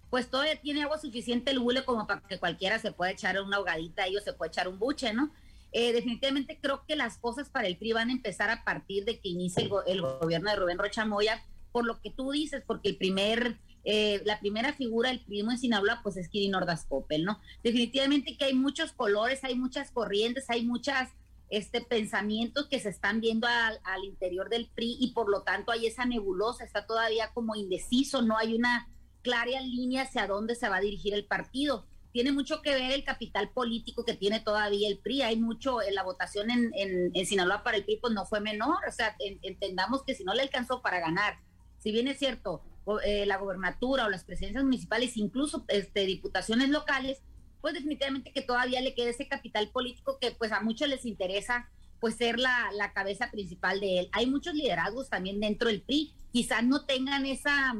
pues 0.09 0.29
todavía 0.29 0.59
tiene 0.59 0.83
agua 0.83 0.99
suficiente 0.99 1.51
el 1.51 1.59
hule 1.59 1.85
como 1.85 2.05
para 2.05 2.21
que 2.21 2.37
cualquiera 2.37 2.79
se 2.79 2.91
pueda 2.91 3.11
echar 3.11 3.41
una 3.41 3.57
ahogadita 3.57 4.03
o 4.17 4.21
se 4.21 4.33
pueda 4.33 4.49
echar 4.49 4.67
un 4.67 4.77
buche, 4.77 5.13
¿no? 5.13 5.31
Eh, 5.71 5.93
definitivamente 5.93 6.59
creo 6.61 6.83
que 6.85 6.97
las 6.97 7.17
cosas 7.17 7.49
para 7.49 7.67
el 7.67 7.77
PRI 7.77 7.93
van 7.93 8.09
a 8.09 8.11
empezar 8.11 8.49
a 8.49 8.65
partir 8.65 9.05
de 9.05 9.19
que 9.19 9.29
inicie 9.29 9.63
el, 9.63 9.71
el 9.87 10.01
gobierno 10.01 10.49
de 10.49 10.57
Rubén 10.57 10.77
Rocha 10.77 11.05
Moya, 11.05 11.41
por 11.71 11.85
lo 11.85 12.01
que 12.01 12.11
tú 12.11 12.31
dices, 12.31 12.63
porque 12.65 12.89
el 12.89 12.97
primer, 12.97 13.59
eh, 13.83 14.21
la 14.25 14.39
primera 14.39 14.73
figura 14.73 15.09
del 15.09 15.21
primo 15.21 15.51
en 15.51 15.57
Sinaloa, 15.57 16.01
pues 16.03 16.17
es 16.17 16.29
Kirin 16.29 16.55
Ordaz 16.55 16.87
¿no? 17.19 17.39
Definitivamente 17.63 18.37
que 18.37 18.45
hay 18.45 18.53
muchos 18.53 18.91
colores, 18.91 19.43
hay 19.43 19.55
muchas 19.55 19.91
corrientes, 19.91 20.49
hay 20.49 20.65
muchas 20.65 21.09
este 21.49 21.81
pensamientos 21.81 22.67
que 22.69 22.79
se 22.79 22.87
están 22.87 23.19
viendo 23.19 23.45
al, 23.45 24.05
interior 24.05 24.49
del 24.49 24.69
PRI 24.69 24.95
y 25.01 25.11
por 25.11 25.29
lo 25.29 25.43
tanto 25.43 25.73
hay 25.73 25.85
esa 25.85 26.05
nebulosa, 26.05 26.63
está 26.63 26.85
todavía 26.85 27.31
como 27.33 27.55
indeciso, 27.55 28.21
no 28.21 28.37
hay 28.37 28.55
una 28.55 28.87
clara 29.21 29.59
línea 29.59 30.03
hacia 30.03 30.27
dónde 30.27 30.55
se 30.55 30.69
va 30.69 30.77
a 30.77 30.81
dirigir 30.81 31.13
el 31.13 31.25
partido 31.25 31.85
tiene 32.11 32.31
mucho 32.31 32.61
que 32.61 32.73
ver 32.73 32.91
el 32.91 33.03
capital 33.03 33.49
político 33.49 34.03
que 34.03 34.15
tiene 34.15 34.39
todavía 34.39 34.89
el 34.89 34.99
PRI. 34.99 35.21
Hay 35.21 35.37
mucho, 35.37 35.81
en 35.81 35.95
la 35.95 36.03
votación 36.03 36.51
en, 36.51 36.71
en, 36.75 37.25
Sinaloa 37.25 37.63
para 37.63 37.77
el 37.77 37.85
PRI 37.85 37.97
pues 37.97 38.13
no 38.13 38.25
fue 38.25 38.41
menor. 38.41 38.77
O 38.87 38.91
sea, 38.91 39.15
entendamos 39.41 40.03
que 40.03 40.15
si 40.15 40.23
no 40.23 40.33
le 40.33 40.41
alcanzó 40.41 40.81
para 40.81 40.99
ganar 40.99 41.39
si 41.81 41.91
bien 41.91 42.07
es 42.07 42.19
cierto, 42.19 42.61
eh, 43.03 43.25
la 43.25 43.37
gobernatura 43.37 44.05
o 44.05 44.09
las 44.09 44.23
presidencias 44.23 44.63
municipales, 44.63 45.17
incluso 45.17 45.65
este, 45.67 46.05
diputaciones 46.05 46.69
locales, 46.69 47.21
pues 47.59 47.73
definitivamente 47.73 48.31
que 48.31 48.41
todavía 48.41 48.81
le 48.81 48.95
queda 48.95 49.09
ese 49.09 49.27
capital 49.27 49.69
político 49.69 50.17
que 50.19 50.31
pues 50.31 50.51
a 50.51 50.61
muchos 50.61 50.87
les 50.87 51.05
interesa 51.05 51.69
pues 51.99 52.15
ser 52.15 52.39
la, 52.39 52.71
la 52.73 52.93
cabeza 52.93 53.29
principal 53.29 53.79
de 53.79 53.99
él. 53.99 54.09
Hay 54.13 54.25
muchos 54.25 54.55
liderazgos 54.55 55.09
también 55.09 55.39
dentro 55.39 55.67
del 55.67 55.81
PRI, 55.81 56.13
quizás 56.31 56.63
no 56.63 56.85
tengan 56.85 57.25
esa, 57.25 57.75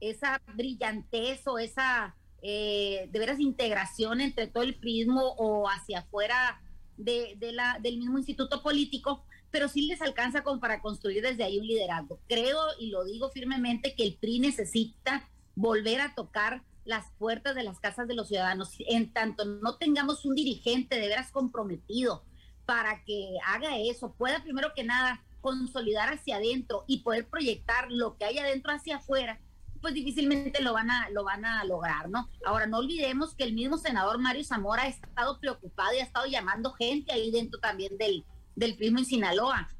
esa 0.00 0.40
brillantez 0.54 1.46
o 1.46 1.58
esa 1.58 2.14
eh, 2.42 3.08
de 3.10 3.18
veras 3.18 3.40
integración 3.40 4.20
entre 4.20 4.46
todo 4.46 4.64
el 4.64 4.74
prismo 4.74 5.34
o 5.38 5.66
hacia 5.66 6.00
afuera 6.00 6.60
de, 6.98 7.38
la, 7.52 7.78
del 7.80 7.96
mismo 7.96 8.18
instituto 8.18 8.62
político, 8.62 9.24
pero 9.54 9.68
sí 9.68 9.82
les 9.82 10.02
alcanza 10.02 10.42
como 10.42 10.58
para 10.58 10.80
construir 10.80 11.22
desde 11.22 11.44
ahí 11.44 11.60
un 11.60 11.66
liderazgo. 11.68 12.18
Creo 12.28 12.58
y 12.80 12.90
lo 12.90 13.04
digo 13.04 13.30
firmemente 13.30 13.94
que 13.94 14.02
el 14.02 14.16
PRI 14.16 14.40
necesita 14.40 15.30
volver 15.54 16.00
a 16.00 16.12
tocar 16.16 16.64
las 16.84 17.12
puertas 17.18 17.54
de 17.54 17.62
las 17.62 17.78
casas 17.78 18.08
de 18.08 18.16
los 18.16 18.26
ciudadanos, 18.26 18.74
en 18.80 19.12
tanto 19.12 19.44
no 19.44 19.76
tengamos 19.76 20.24
un 20.24 20.34
dirigente 20.34 20.96
de 20.96 21.06
veras 21.06 21.30
comprometido 21.30 22.24
para 22.66 23.04
que 23.04 23.36
haga 23.46 23.78
eso, 23.78 24.12
pueda 24.14 24.42
primero 24.42 24.72
que 24.74 24.82
nada 24.82 25.22
consolidar 25.40 26.12
hacia 26.12 26.38
adentro 26.38 26.82
y 26.88 27.02
poder 27.04 27.28
proyectar 27.28 27.92
lo 27.92 28.16
que 28.16 28.24
hay 28.24 28.38
adentro 28.38 28.72
hacia 28.72 28.96
afuera, 28.96 29.40
pues 29.80 29.94
difícilmente 29.94 30.62
lo 30.62 30.72
van 30.72 30.90
a 30.90 31.10
lo 31.10 31.22
van 31.22 31.44
a 31.44 31.62
lograr, 31.62 32.08
¿no? 32.10 32.28
Ahora 32.44 32.66
no 32.66 32.78
olvidemos 32.78 33.36
que 33.36 33.44
el 33.44 33.52
mismo 33.52 33.78
senador 33.78 34.18
Mario 34.18 34.42
Zamora 34.42 34.82
ha 34.82 34.88
estado 34.88 35.38
preocupado 35.38 35.94
y 35.94 36.00
ha 36.00 36.04
estado 36.04 36.26
llamando 36.26 36.72
gente 36.72 37.12
ahí 37.12 37.30
dentro 37.30 37.60
también 37.60 37.96
del 37.98 38.24
del 38.54 38.76
prismo 38.76 38.98
en 38.98 39.04
Sinaloa. 39.04 39.70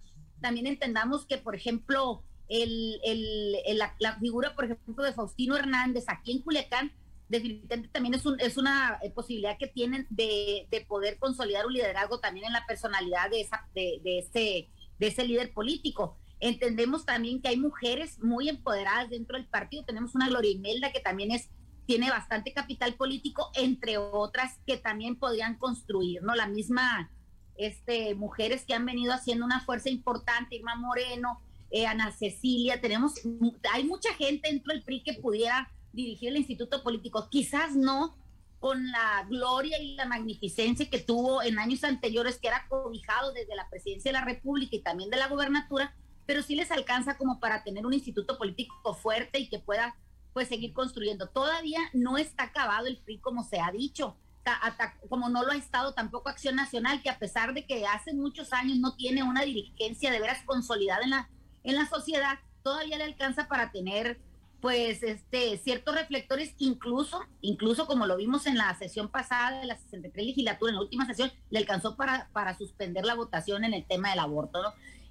También 0.41 0.67
entendamos 0.67 1.27
que, 1.27 1.39
por 1.39 1.55
ejemplo, 1.55 2.23
la, 2.49 4.19
figura, 4.21 4.55
por 4.55 4.65
ejemplo, 4.65 5.05
de 5.05 5.13
Faustino 5.13 5.57
Hernández 5.57 6.05
aquí 6.09 6.33
en 6.33 6.43
Culiacán, 6.43 6.93
definitivamente 7.29 7.89
también 7.89 8.15
es, 8.15 8.27
un, 8.27 8.39
es 8.39 8.57
una 8.57 8.99
eh, 9.03 9.11
posibilidad 9.11 9.57
que 9.59 9.67
tienen 9.67 10.07
de, 10.11 10.69
poder 10.87 11.19
consolidar 11.19 11.67
un 11.67 11.73
liderazgo 11.73 12.21
también 12.21 12.47
en 12.47 12.53
la 12.53 12.67
personalidad 12.67 13.31
ese, 13.33 13.59
de 13.75 15.07
ese 15.07 15.25
líder 15.25 15.53
político. 15.53 16.19
Entendemos 16.41 17.07
también 17.07 17.41
que 17.41 17.49
hay 17.49 17.57
mujeres 17.57 18.23
muy 18.23 18.49
empoderadas 18.49 19.09
dentro 19.09 19.39
del 19.39 19.47
partido. 19.47 19.85
Tenemos 19.85 20.15
una 20.15 20.29
Gloria 20.29 20.51
Imelda 20.51 20.93
que 20.93 21.01
también 21.01 21.31
es, 21.31 21.49
tiene 21.87 22.11
bastante 22.11 22.53
capital 22.53 22.95
político, 22.95 23.51
entre 23.55 23.97
otras 23.99 24.59
que 24.67 24.77
también 24.77 25.17
podrían 25.17 25.57
construir, 25.57 26.23
¿no? 26.23 26.35
La 26.35 26.47
misma 26.47 27.11
este, 27.57 28.15
mujeres 28.15 28.65
que 28.65 28.75
han 28.75 28.87
venido 28.87 29.13
haciendo 29.13 29.45
una 29.45 29.61
fuerza 29.61 29.91
importante, 29.91 30.57
Irma 30.57 30.77
Moreno, 30.77 31.41
eh, 31.71 31.87
Ana 31.87 32.13
Cecilia, 32.13 32.81
tenemos, 32.81 33.15
hay 33.73 33.85
mucha 33.85 34.13
gente 34.15 34.49
dentro 34.49 34.73
del 34.73 34.83
PRI 34.83 35.03
que 35.03 35.15
pudiera 35.15 35.71
dirigir 35.93 36.29
el 36.29 36.37
instituto 36.37 36.83
político, 36.83 37.29
quizás 37.31 37.75
no 37.75 38.15
con 38.59 38.91
la 38.91 39.27
gloria 39.29 39.81
y 39.81 39.95
la 39.95 40.07
magnificencia 40.07 40.89
que 40.89 40.99
tuvo 40.99 41.43
en 41.43 41.59
años 41.59 41.85
anteriores, 41.85 42.39
que 42.39 42.49
era 42.49 42.67
cobijado 42.69 43.33
desde 43.33 43.55
la 43.55 43.69
presidencia 43.69 44.11
de 44.11 44.19
la 44.19 44.25
República 44.25 44.77
y 44.77 44.81
también 44.81 45.11
de 45.11 45.19
la 45.19 45.29
gobernatura, 45.29 45.95
pero 46.27 46.43
sí 46.43 46.55
les 46.55 46.71
alcanza 46.71 47.19
como 47.19 47.41
para 47.41 47.63
tener 47.63 47.85
un 47.85 47.93
instituto 47.93 48.39
político 48.39 48.95
fuerte 48.95 49.39
y 49.39 49.49
que 49.49 49.59
pueda 49.59 49.95
pues 50.33 50.49
seguir 50.49 50.73
construyendo. 50.73 51.29
Todavía 51.29 51.81
no 51.93 52.17
está 52.17 52.45
acabado 52.45 52.87
el 52.87 52.99
PRI 52.99 53.19
como 53.19 53.45
se 53.45 53.61
ha 53.61 53.71
dicho 53.71 54.17
como 55.09 55.29
no 55.29 55.43
lo 55.43 55.53
ha 55.53 55.57
estado 55.57 55.95
tampoco 55.95 56.29
Acción 56.29 56.57
Nacional, 56.57 57.03
que 57.03 57.11
a 57.11 57.19
pesar 57.19 57.55
de 57.55 57.67
que 57.67 57.87
hace 57.87 58.13
muchos 58.15 58.53
años 58.53 58.79
no 58.79 58.95
tiene 58.95 59.23
una 59.23 59.43
dirigencia 59.43 60.11
de 60.11 60.21
veras 60.21 60.43
consolidada 60.45 61.03
en 61.03 61.11
la, 61.11 61.29
en 61.63 61.77
la 61.77 61.89
sociedad, 61.89 62.39
todavía 62.63 62.99
le 62.99 63.05
alcanza 63.05 63.49
para 63.49 63.71
tener 63.73 64.19
pues 64.65 65.03
este 65.03 65.59
ciertos 65.59 65.95
reflectores 65.95 66.55
incluso 66.57 67.21
incluso 67.43 67.87
como 67.87 68.07
lo 68.07 68.17
vimos 68.17 68.47
en 68.47 68.57
la 68.57 68.75
sesión 68.79 69.09
pasada 69.09 69.61
de 69.61 69.67
la 69.67 69.77
63 69.77 70.25
legislatura 70.25 70.71
en 70.71 70.77
la 70.77 70.81
última 70.81 71.05
sesión 71.05 71.31
le 71.51 71.59
alcanzó 71.59 71.97
para 71.97 72.31
para 72.33 72.57
suspender 72.57 73.05
la 73.05 73.15
votación 73.15 73.65
en 73.65 73.75
el 73.75 73.85
tema 73.85 74.09
del 74.09 74.21
aborto 74.21 74.63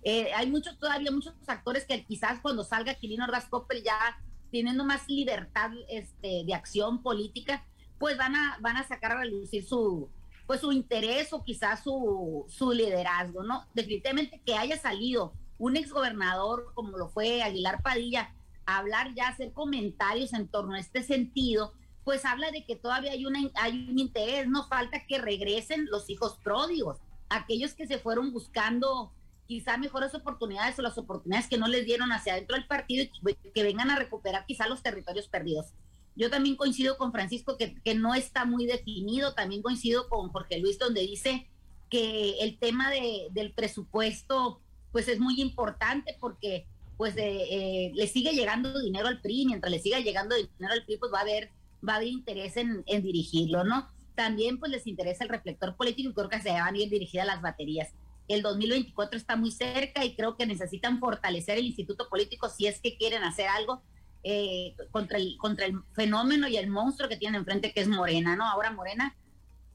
eh, 0.01 0.33
hay 0.33 0.49
muchos 0.49 0.79
todavía 0.79 1.11
muchos 1.11 1.35
actores 1.45 1.85
que 1.85 2.03
quizás 2.03 2.39
cuando 2.41 2.63
salga 2.63 2.95
Quirino 2.95 3.25
Ordaz 3.25 3.47
ya 3.85 4.19
teniendo 4.51 4.85
más 4.85 5.07
libertad 5.07 5.69
este 5.87 6.43
de 6.45 6.53
acción 6.55 7.03
política 7.03 7.63
pues 7.99 8.17
van 8.17 8.35
a 8.35 8.57
van 8.61 8.77
a 8.77 8.87
sacar 8.87 9.13
a 9.13 9.19
relucir 9.19 9.65
su 9.65 10.09
pues 10.45 10.61
su 10.61 10.71
interés 10.71 11.31
o 11.33 11.43
quizás 11.43 11.83
su 11.83 12.45
su 12.49 12.71
liderazgo 12.71 13.43
no 13.43 13.65
definitivamente 13.73 14.41
que 14.45 14.55
haya 14.55 14.77
salido 14.77 15.33
un 15.57 15.77
exgobernador 15.77 16.73
como 16.73 16.97
lo 16.97 17.09
fue 17.09 17.41
Aguilar 17.41 17.81
Padilla 17.81 18.33
hablar 18.65 19.13
ya, 19.13 19.29
hacer 19.29 19.51
comentarios 19.51 20.33
en 20.33 20.47
torno 20.47 20.75
a 20.75 20.79
este 20.79 21.03
sentido, 21.03 21.73
pues 22.03 22.25
habla 22.25 22.51
de 22.51 22.65
que 22.65 22.75
todavía 22.75 23.11
hay, 23.11 23.25
una, 23.25 23.39
hay 23.55 23.87
un 23.89 23.99
interés, 23.99 24.47
no 24.47 24.67
falta 24.67 25.05
que 25.05 25.19
regresen 25.19 25.85
los 25.89 26.09
hijos 26.09 26.37
pródigos, 26.43 26.99
aquellos 27.29 27.73
que 27.73 27.87
se 27.87 27.99
fueron 27.99 28.31
buscando 28.31 29.11
quizá 29.47 29.77
mejores 29.77 30.13
oportunidades 30.15 30.79
o 30.79 30.81
las 30.81 30.97
oportunidades 30.97 31.47
que 31.47 31.57
no 31.57 31.67
les 31.67 31.85
dieron 31.85 32.11
hacia 32.11 32.33
adentro 32.33 32.55
del 32.55 32.67
partido 32.67 33.03
y 33.03 33.51
que 33.51 33.63
vengan 33.63 33.91
a 33.91 33.97
recuperar 33.97 34.45
quizá 34.45 34.67
los 34.67 34.81
territorios 34.81 35.27
perdidos. 35.27 35.73
Yo 36.15 36.29
también 36.29 36.55
coincido 36.55 36.97
con 36.97 37.11
Francisco 37.11 37.57
que, 37.57 37.75
que 37.81 37.95
no 37.95 38.13
está 38.13 38.45
muy 38.45 38.65
definido, 38.65 39.33
también 39.33 39.61
coincido 39.61 40.07
con 40.09 40.29
Jorge 40.29 40.59
Luis 40.59 40.77
donde 40.77 41.01
dice 41.01 41.47
que 41.89 42.39
el 42.39 42.57
tema 42.57 42.89
de, 42.89 43.27
del 43.31 43.53
presupuesto 43.53 44.61
pues 44.91 45.07
es 45.07 45.19
muy 45.19 45.41
importante 45.41 46.15
porque 46.19 46.65
pues 46.97 47.15
eh, 47.17 47.91
le 47.93 48.07
sigue 48.07 48.31
llegando 48.33 48.79
dinero 48.79 49.07
al 49.07 49.19
PRI, 49.19 49.45
mientras 49.45 49.71
le 49.71 49.79
siga 49.79 49.99
llegando 49.99 50.35
dinero 50.35 50.73
al 50.73 50.85
PRI, 50.85 50.97
pues 50.97 51.11
va 51.11 51.19
a 51.19 51.21
haber, 51.21 51.49
va 51.87 51.93
a 51.93 51.95
haber 51.97 52.07
interés 52.07 52.55
en, 52.57 52.83
dirigirlo, 52.85 53.63
¿no? 53.63 53.89
También 54.15 54.59
pues 54.59 54.71
les 54.71 54.87
interesa 54.87 55.23
el 55.23 55.29
reflector 55.29 55.75
político 55.75 56.09
y 56.09 56.13
creo 56.13 56.29
que 56.29 56.41
se 56.41 56.51
van 56.51 56.75
a 56.75 56.77
ir 56.77 56.89
dirigidas 56.89 57.25
las 57.25 57.41
baterías. 57.41 57.89
El 58.27 58.41
2024 58.41 59.17
está 59.17 59.35
muy 59.35 59.51
cerca 59.51 60.05
y 60.05 60.15
creo 60.15 60.37
que 60.37 60.45
necesitan 60.45 60.99
fortalecer 60.99 61.57
el 61.57 61.65
instituto 61.65 62.07
político 62.09 62.47
si 62.49 62.67
es 62.67 62.79
que 62.79 62.95
quieren 62.95 63.23
hacer 63.23 63.47
algo 63.47 63.81
eh, 64.23 64.75
contra, 64.91 65.17
el, 65.17 65.37
contra 65.37 65.65
el 65.65 65.81
fenómeno 65.93 66.47
y 66.47 66.57
el 66.57 66.69
monstruo 66.69 67.09
que 67.09 67.17
tienen 67.17 67.39
enfrente, 67.39 67.73
que 67.73 67.81
es 67.81 67.87
Morena, 67.87 68.35
¿no? 68.35 68.45
Ahora 68.45 68.71
Morena, 68.71 69.15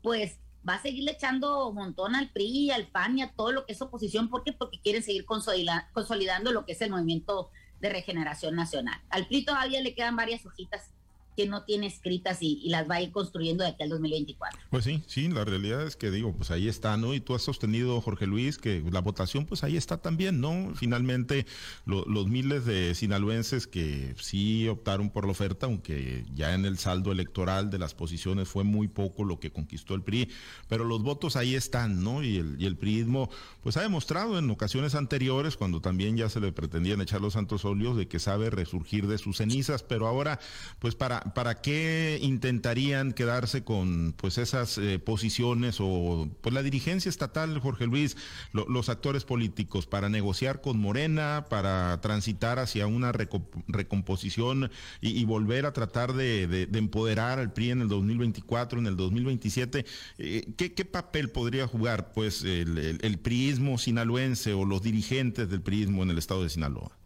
pues 0.02 0.38
va 0.68 0.74
a 0.74 0.82
seguirle 0.82 1.12
echando 1.12 1.72
montón 1.72 2.14
al 2.14 2.30
PRI, 2.30 2.70
al 2.70 2.88
PAN 2.88 3.18
y 3.18 3.22
a 3.22 3.32
todo 3.32 3.52
lo 3.52 3.66
que 3.66 3.72
es 3.72 3.82
oposición. 3.82 4.28
¿Por 4.28 4.44
qué? 4.44 4.52
Porque 4.52 4.80
quieren 4.80 5.02
seguir 5.02 5.24
consolidando 5.24 6.52
lo 6.52 6.64
que 6.64 6.72
es 6.72 6.80
el 6.82 6.90
movimiento 6.90 7.50
de 7.80 7.90
regeneración 7.90 8.56
nacional. 8.56 9.00
Al 9.10 9.26
PRI 9.26 9.44
todavía 9.44 9.80
le 9.80 9.94
quedan 9.94 10.16
varias 10.16 10.44
hojitas 10.44 10.92
que 11.38 11.46
no 11.46 11.62
tiene 11.62 11.86
escritas 11.86 12.38
y, 12.40 12.68
las 12.68 12.90
va 12.90 12.96
a 12.96 13.00
ir 13.00 13.12
construyendo 13.12 13.62
de 13.62 13.70
aquí 13.70 13.84
al 13.84 13.90
2024. 13.90 14.58
Pues 14.70 14.84
sí, 14.84 15.04
sí, 15.06 15.28
la 15.28 15.44
realidad 15.44 15.86
es 15.86 15.94
que 15.94 16.10
digo, 16.10 16.32
pues 16.32 16.50
ahí 16.50 16.66
está, 16.66 16.96
¿no? 16.96 17.14
Y 17.14 17.20
tú 17.20 17.36
has 17.36 17.42
sostenido, 17.42 18.00
Jorge 18.00 18.26
Luis, 18.26 18.58
que 18.58 18.82
la 18.90 19.00
votación, 19.00 19.46
pues 19.46 19.62
ahí 19.62 19.76
está 19.76 19.98
también, 19.98 20.40
¿no? 20.40 20.72
Finalmente, 20.74 21.46
los 21.86 22.26
miles 22.26 22.64
de 22.64 22.92
sinaloenses 22.96 23.68
que 23.68 24.16
sí 24.20 24.66
optaron 24.66 25.10
por 25.10 25.26
la 25.26 25.30
oferta, 25.30 25.66
aunque 25.66 26.24
ya 26.34 26.54
en 26.54 26.64
el 26.64 26.76
saldo 26.76 27.12
electoral 27.12 27.70
de 27.70 27.78
las 27.78 27.94
posiciones 27.94 28.48
fue 28.48 28.64
muy 28.64 28.88
poco 28.88 29.22
lo 29.22 29.38
que 29.38 29.52
conquistó 29.52 29.94
el 29.94 30.02
PRI, 30.02 30.28
pero 30.66 30.82
los 30.82 31.04
votos 31.04 31.36
ahí 31.36 31.54
están, 31.54 32.02
¿no? 32.02 32.24
Y 32.24 32.38
el, 32.38 32.56
y 32.60 32.66
el 32.66 32.76
PRIismo, 32.76 33.30
pues 33.62 33.76
ha 33.76 33.82
demostrado 33.82 34.40
en 34.40 34.50
ocasiones 34.50 34.96
anteriores, 34.96 35.56
cuando 35.56 35.80
también 35.80 36.16
ya 36.16 36.28
se 36.28 36.40
le 36.40 36.50
pretendían 36.50 37.00
echar 37.00 37.20
los 37.20 37.34
santos 37.34 37.64
óleos, 37.64 37.96
de 37.96 38.08
que 38.08 38.18
sabe 38.18 38.50
resurgir 38.50 39.06
de 39.06 39.18
sus 39.18 39.36
cenizas, 39.36 39.84
pero 39.84 40.08
ahora, 40.08 40.40
pues 40.80 40.96
para 40.96 41.27
¿para 41.34 41.60
qué 41.60 42.18
intentarían 42.22 43.12
quedarse 43.12 43.64
con 43.64 44.12
pues 44.16 44.38
esas 44.38 44.78
eh, 44.78 44.98
posiciones 44.98 45.78
o 45.80 46.28
pues 46.40 46.54
la 46.54 46.62
dirigencia 46.62 47.08
estatal, 47.08 47.58
Jorge 47.58 47.86
Luis, 47.86 48.16
los 48.52 48.88
actores 48.88 49.24
políticos, 49.24 49.86
para 49.86 50.08
negociar 50.08 50.60
con 50.60 50.78
Morena, 50.78 51.46
para 51.48 52.00
transitar 52.00 52.58
hacia 52.58 52.86
una 52.86 53.12
recomposición 53.12 54.70
y, 55.00 55.24
volver 55.24 55.66
a 55.66 55.72
tratar 55.72 56.14
de, 56.14 56.68
empoderar 56.72 57.38
al 57.38 57.52
PRI 57.52 57.70
en 57.70 57.82
el 57.82 57.88
2024, 57.88 58.78
en 58.78 58.86
el 58.86 58.96
2027? 58.96 59.84
Eh, 60.18 60.52
¿qué, 60.56 60.84
papel 60.84 61.30
podría 61.30 61.66
jugar 61.66 62.12
pues 62.12 62.42
el, 62.42 62.78
el, 62.78 62.98
el 63.02 63.78
sinaloense 63.78 64.54
o 64.54 64.64
los 64.64 64.82
dirigentes 64.82 65.48
del 65.50 65.60
priismo 65.60 66.02
en 66.02 66.10
el 66.10 66.18
estado 66.18 66.42
de 66.42 66.48
Sinaloa? 66.48 66.98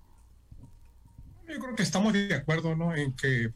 Yo 1.52 1.58
creo 1.58 1.76
que 1.76 1.82
estamos 1.82 2.12
de 2.12 2.34
acuerdo, 2.34 2.74
¿no? 2.76 2.94
En 2.94 3.12
que 3.12 3.52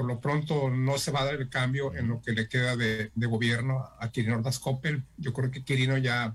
por 0.00 0.06
lo 0.06 0.18
pronto 0.18 0.70
no 0.70 0.96
se 0.96 1.10
va 1.10 1.20
a 1.20 1.24
dar 1.26 1.34
el 1.34 1.50
cambio 1.50 1.94
en 1.94 2.08
lo 2.08 2.22
que 2.22 2.32
le 2.32 2.48
queda 2.48 2.74
de, 2.74 3.10
gobierno 3.14 3.86
a 3.98 4.10
Quirino 4.10 4.36
Ordaz 4.36 4.58
Coppel. 4.58 5.04
Yo 5.18 5.34
creo 5.34 5.50
que 5.50 5.62
Quirino 5.62 5.98
ya 5.98 6.34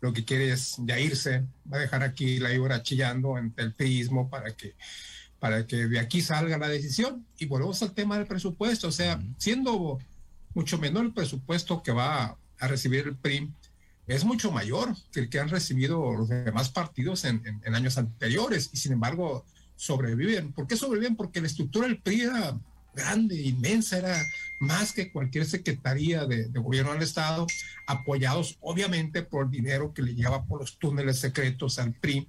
lo 0.00 0.12
que 0.12 0.24
quiere 0.24 0.50
es 0.50 0.78
ya 0.78 0.98
irse, 0.98 1.44
va 1.72 1.76
a 1.76 1.80
dejar 1.80 2.02
aquí 2.02 2.40
la 2.40 2.52
Ibra 2.52 2.82
chillando 2.82 3.38
en 3.38 3.54
el 3.56 3.72
prismo 3.72 4.28
para 4.28 4.56
que, 4.56 4.74
para 5.38 5.64
que 5.64 5.86
de 5.86 6.00
aquí 6.00 6.22
salga 6.22 6.58
la 6.58 6.66
decisión. 6.66 7.24
Y 7.38 7.46
volvemos 7.46 7.80
al 7.84 7.92
tema 7.92 8.18
del 8.18 8.26
presupuesto, 8.26 8.88
o 8.88 8.92
sea, 8.92 9.22
siendo 9.38 10.00
mucho 10.52 10.76
menor 10.78 11.04
el 11.04 11.12
presupuesto 11.12 11.84
que 11.84 11.92
va 11.92 12.36
a 12.58 12.66
recibir 12.66 13.06
el 13.06 13.14
PRI, 13.14 13.48
es 14.08 14.24
mucho 14.24 14.50
mayor 14.50 14.92
que 15.12 15.20
el 15.20 15.28
que 15.28 15.38
han 15.38 15.50
recibido 15.50 16.16
los 16.16 16.28
demás 16.28 16.68
partidos 16.68 17.24
en, 17.26 17.60
en 17.64 17.74
años 17.76 17.96
anteriores 17.96 18.70
y 18.72 18.76
sin 18.76 18.90
embargo 18.90 19.44
sobreviven. 19.76 20.52
¿Por 20.52 20.66
qué 20.66 20.76
sobreviven? 20.76 21.14
Porque 21.14 21.40
la 21.40 21.46
estructura 21.46 21.86
del 21.86 22.02
PRI 22.02 22.22
era 22.22 22.58
grande, 22.94 23.40
inmensa, 23.40 23.98
era 23.98 24.16
más 24.58 24.92
que 24.92 25.10
cualquier 25.12 25.46
secretaría 25.46 26.24
de, 26.26 26.48
gobierno 26.48 26.92
del 26.92 27.02
Estado, 27.02 27.46
apoyados 27.86 28.56
obviamente 28.60 29.22
por 29.22 29.44
el 29.44 29.50
dinero 29.50 29.92
que 29.92 30.02
le 30.02 30.14
lleva 30.14 30.44
por 30.44 30.60
los 30.60 30.78
túneles 30.78 31.18
secretos 31.18 31.78
al 31.78 31.92
PRI. 31.92 32.26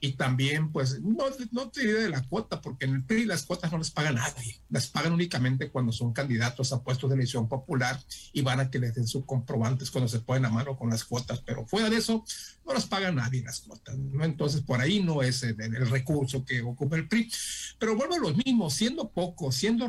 Y 0.00 0.12
también, 0.12 0.72
pues, 0.72 1.00
no, 1.00 1.24
no 1.52 1.70
te 1.70 1.80
diré 1.86 2.02
de 2.02 2.08
la 2.08 2.22
cuota, 2.22 2.60
porque 2.60 2.86
en 2.86 2.94
el 2.94 3.02
PRI 3.04 3.24
las 3.24 3.44
cuotas 3.44 3.72
no 3.72 3.78
les 3.78 3.90
paga 3.90 4.12
nadie, 4.12 4.60
las 4.68 4.88
pagan 4.88 5.12
únicamente 5.12 5.70
cuando 5.70 5.92
son 5.92 6.12
candidatos 6.12 6.72
a 6.72 6.82
puestos 6.82 7.08
de 7.10 7.16
elección 7.16 7.48
popular 7.48 8.00
y 8.32 8.42
van 8.42 8.60
a 8.60 8.70
que 8.70 8.78
les 8.78 8.94
den 8.94 9.06
sus 9.06 9.24
comprobantes 9.24 9.90
cuando 9.90 10.08
se 10.08 10.20
ponen 10.20 10.46
a 10.46 10.50
mano 10.50 10.76
con 10.76 10.90
las 10.90 11.04
cuotas, 11.04 11.42
pero 11.46 11.66
fuera 11.66 11.88
de 11.88 11.96
eso, 11.96 12.24
no 12.66 12.74
las 12.74 12.86
paga 12.86 13.12
nadie 13.12 13.42
las 13.42 13.60
cuotas, 13.60 13.96
¿no? 13.96 14.24
Entonces, 14.24 14.60
por 14.62 14.80
ahí 14.80 15.02
no 15.02 15.22
es 15.22 15.42
el, 15.44 15.60
el 15.60 15.88
recurso 15.88 16.44
que 16.44 16.62
ocupa 16.62 16.96
el 16.96 17.08
PRI. 17.08 17.30
Pero 17.78 17.94
vuelvo 17.94 18.14
a 18.14 18.18
lo 18.18 18.34
mismo, 18.34 18.70
siendo 18.70 19.08
poco, 19.10 19.52
siendo 19.52 19.86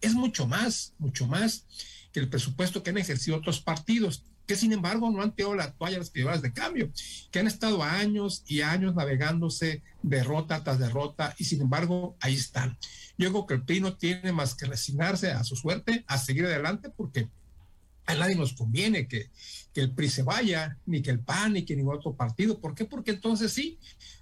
es 0.00 0.14
mucho 0.14 0.46
más, 0.46 0.94
mucho 0.98 1.26
más 1.26 1.66
que 2.12 2.20
el 2.20 2.28
presupuesto 2.28 2.82
que 2.82 2.90
han 2.90 2.98
ejercido 2.98 3.36
otros 3.36 3.60
partidos, 3.60 4.24
que 4.46 4.56
sin 4.56 4.72
embargo 4.72 5.10
no 5.10 5.22
han 5.22 5.32
tirado 5.32 5.54
la 5.54 5.72
toalla 5.72 5.96
a 5.96 6.00
las 6.00 6.10
privadas 6.10 6.42
de 6.42 6.52
cambio, 6.52 6.90
que 7.30 7.38
han 7.38 7.46
estado 7.46 7.82
años 7.84 8.42
y 8.46 8.62
años 8.62 8.94
navegándose 8.96 9.82
derrota 10.02 10.64
tras 10.64 10.78
derrota 10.78 11.34
y 11.38 11.44
sin 11.44 11.60
embargo 11.60 12.16
ahí 12.20 12.34
están. 12.34 12.76
Yo 13.16 13.30
creo 13.30 13.46
que 13.46 13.54
el 13.54 13.62
PRI 13.62 13.80
no 13.80 13.96
tiene 13.96 14.32
más 14.32 14.54
que 14.54 14.66
resignarse 14.66 15.30
a 15.30 15.44
su 15.44 15.54
suerte, 15.54 16.04
a 16.08 16.18
seguir 16.18 16.46
adelante, 16.46 16.90
porque 16.90 17.28
a 18.06 18.14
nadie 18.14 18.34
nos 18.34 18.54
conviene 18.54 19.06
que, 19.06 19.30
que 19.72 19.80
el 19.80 19.92
PRI 19.92 20.08
se 20.08 20.22
vaya, 20.22 20.78
ni 20.86 21.02
que 21.02 21.10
el 21.10 21.20
PAN, 21.20 21.52
ni 21.52 21.64
que 21.64 21.76
ningún 21.76 21.96
otro 21.96 22.14
partido. 22.14 22.60
¿Por 22.60 22.74
qué? 22.74 22.84
Porque 22.84 23.12
entonces 23.12 23.52
sí, 23.52 23.78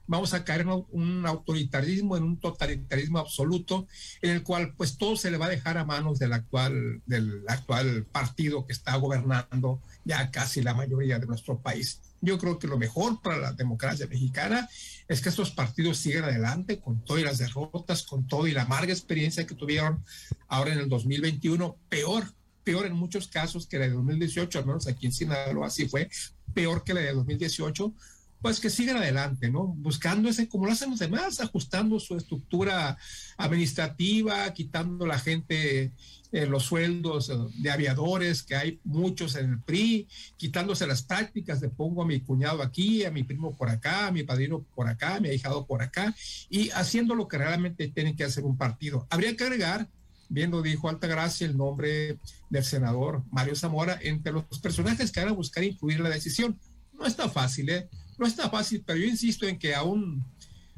vamos 0.07 0.35
a 0.35 0.45
caer 0.45 0.63
en 0.63 0.85
un 0.91 1.27
autoritarismo, 1.27 2.17
en 2.17 2.25
un 2.25 2.39
totalitarismo 2.39 3.19
absoluto, 3.19 3.87
en 4.23 4.31
el 4.31 4.43
cual 4.43 4.75
pues 4.77 4.97
todo 4.97 5.17
se 5.17 5.31
le 5.31 5.37
va 5.37 5.47
a 5.47 5.51
dejar 5.51 5.79
a 5.79 5.85
manos 5.85 6.19
del 6.19 6.33
actual, 6.33 7.03
del 7.07 7.45
actual 7.47 8.05
partido 8.07 8.67
que 8.67 8.73
está 8.73 8.97
gobernando 8.97 9.81
ya 10.05 10.31
casi 10.31 10.63
la 10.63 10.75
mayoría 10.75 11.19
de 11.19 11.27
nuestro 11.27 11.61
país. 11.61 12.01
Yo 12.21 12.39
creo 12.39 12.59
que 12.59 12.67
lo 12.67 12.79
mejor 12.79 13.23
para 13.23 13.37
la 13.37 13.53
democracia 13.53 14.07
mexicana 14.07 14.69
es 15.07 15.21
que 15.21 15.29
estos 15.29 15.53
partidos 15.53 15.99
sigan 15.99 16.25
adelante 16.25 16.81
con 16.81 17.05
todas 17.05 17.23
las 17.23 17.39
derrotas, 17.39 18.03
con 18.03 18.27
todo 18.27 18.47
y 18.47 18.53
la 18.53 18.63
amarga 18.63 18.93
experiencia 18.93 19.47
que 19.47 19.55
tuvieron 19.55 20.05
ahora 20.49 20.73
en 20.73 20.81
el 20.81 20.89
2021, 20.89 21.77
peor, 21.89 22.35
peor 22.69 22.85
en 22.85 22.93
muchos 22.93 23.29
casos 23.29 23.67
que 23.67 23.79
la 23.79 23.87
de 23.87 23.95
2018, 23.95 24.59
al 24.59 24.67
menos 24.67 24.87
aquí 24.87 25.07
en 25.07 25.13
Sinaloa 25.13 25.69
así 25.69 25.89
fue, 25.89 26.11
peor 26.53 26.85
que 26.85 26.93
la 26.93 27.01
de 27.01 27.15
2018, 27.15 27.95
pues 28.43 28.61
que 28.61 28.69
sigan 28.69 28.99
adelante, 28.99 29.51
¿no? 29.51 29.69
Buscando 29.69 30.29
ese, 30.29 30.51
como 30.51 30.67
lo 30.67 30.73
hacen 30.73 30.91
los 30.91 30.99
demás, 30.99 31.41
ajustando 31.41 31.99
su 31.99 32.15
estructura 32.15 32.99
administrativa, 33.39 34.53
quitando 34.53 35.07
la 35.07 35.19
gente 35.19 35.93
eh, 36.31 36.45
los 36.45 36.65
sueldos 36.65 37.33
de 37.55 37.71
aviadores, 37.71 38.43
que 38.43 38.55
hay 38.55 38.81
muchos 38.85 39.35
en 39.37 39.51
el 39.53 39.63
PRI, 39.63 40.07
quitándose 40.37 40.87
las 40.87 41.03
prácticas 41.03 41.63
de 41.63 41.71
pongo 41.71 42.03
a 42.03 42.07
mi 42.07 42.21
cuñado 42.21 42.63
aquí, 42.63 43.03
a 43.07 43.11
mi 43.11 43.23
primo 43.23 43.57
por 43.57 43.71
acá, 43.71 44.09
a 44.09 44.13
mi 44.13 44.25
padrino 44.25 44.63
por 44.75 44.89
acá, 44.89 45.15
a 45.15 45.21
mi 45.21 45.31
ahijado 45.31 45.67
por 45.67 45.81
acá, 45.81 46.15
y 46.51 46.69
haciendo 46.73 47.15
lo 47.15 47.29
que 47.29 47.39
realmente 47.39 47.89
tienen 47.89 48.15
que 48.15 48.25
hacer 48.25 48.45
un 48.45 48.59
partido. 48.59 49.07
Habría 49.09 49.35
que 49.35 49.45
agregar 49.45 49.89
bien 50.29 50.51
lo 50.51 50.63
dijo 50.63 50.89
Altagracia, 50.89 51.47
el 51.47 51.57
nombre 51.57 52.19
del 52.51 52.65
senador 52.65 53.25
Mario 53.31 53.57
Zamora 53.57 53.99
entre 54.03 54.33
los 54.33 54.45
personajes 54.61 55.11
que 55.11 55.21
van 55.21 55.31
a 55.31 55.33
buscar 55.33 55.65
incluir 55.65 56.01
la 56.01 56.11
decisión. 56.11 56.59
No 56.93 57.07
está 57.07 57.29
fácil, 57.29 57.71
¿eh? 57.71 57.89
No 58.19 58.27
está 58.27 58.51
fácil, 58.51 58.83
pero 58.85 58.99
yo 58.99 59.07
insisto 59.07 59.47
en 59.47 59.59
que 59.59 59.75
aún, 59.75 60.25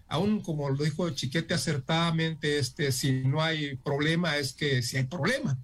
aún 0.06 0.40
como 0.40 0.68
lo 0.68 0.84
dijo 0.84 1.08
Chiquete 1.10 1.54
acertadamente, 1.54 2.58
este, 2.58 2.92
si 2.92 3.22
no 3.22 3.42
hay 3.42 3.76
problema, 3.76 4.36
es 4.36 4.52
que 4.52 4.82
si 4.82 4.98
hay 4.98 5.04
problema. 5.04 5.58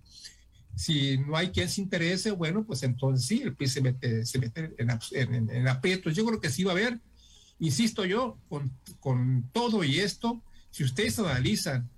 Si 0.74 1.18
no 1.18 1.36
hay 1.36 1.50
quien 1.50 1.68
se 1.68 1.80
interese, 1.80 2.30
bueno, 2.30 2.64
pues 2.64 2.82
entonces 2.82 3.26
sí, 3.26 3.42
el 3.42 3.54
PRI 3.54 3.68
se 3.68 3.80
mete, 3.80 4.26
se 4.26 4.38
mete 4.38 4.74
en, 4.78 5.50
en, 5.50 5.68
aprietos. 5.68 6.14
Yo 6.14 6.24
creo 6.26 6.40
que 6.40 6.50
sí 6.50 6.64
va 6.64 6.72
a 6.72 6.74
haber, 6.74 7.00
insisto 7.58 8.04
yo, 8.04 8.38
con, 8.48 8.70
con 9.00 9.48
todo 9.52 9.84
y 9.84 10.00
esto, 10.00 10.42
si 10.70 10.84
ustedes 10.84 11.18
analizan 11.18 11.88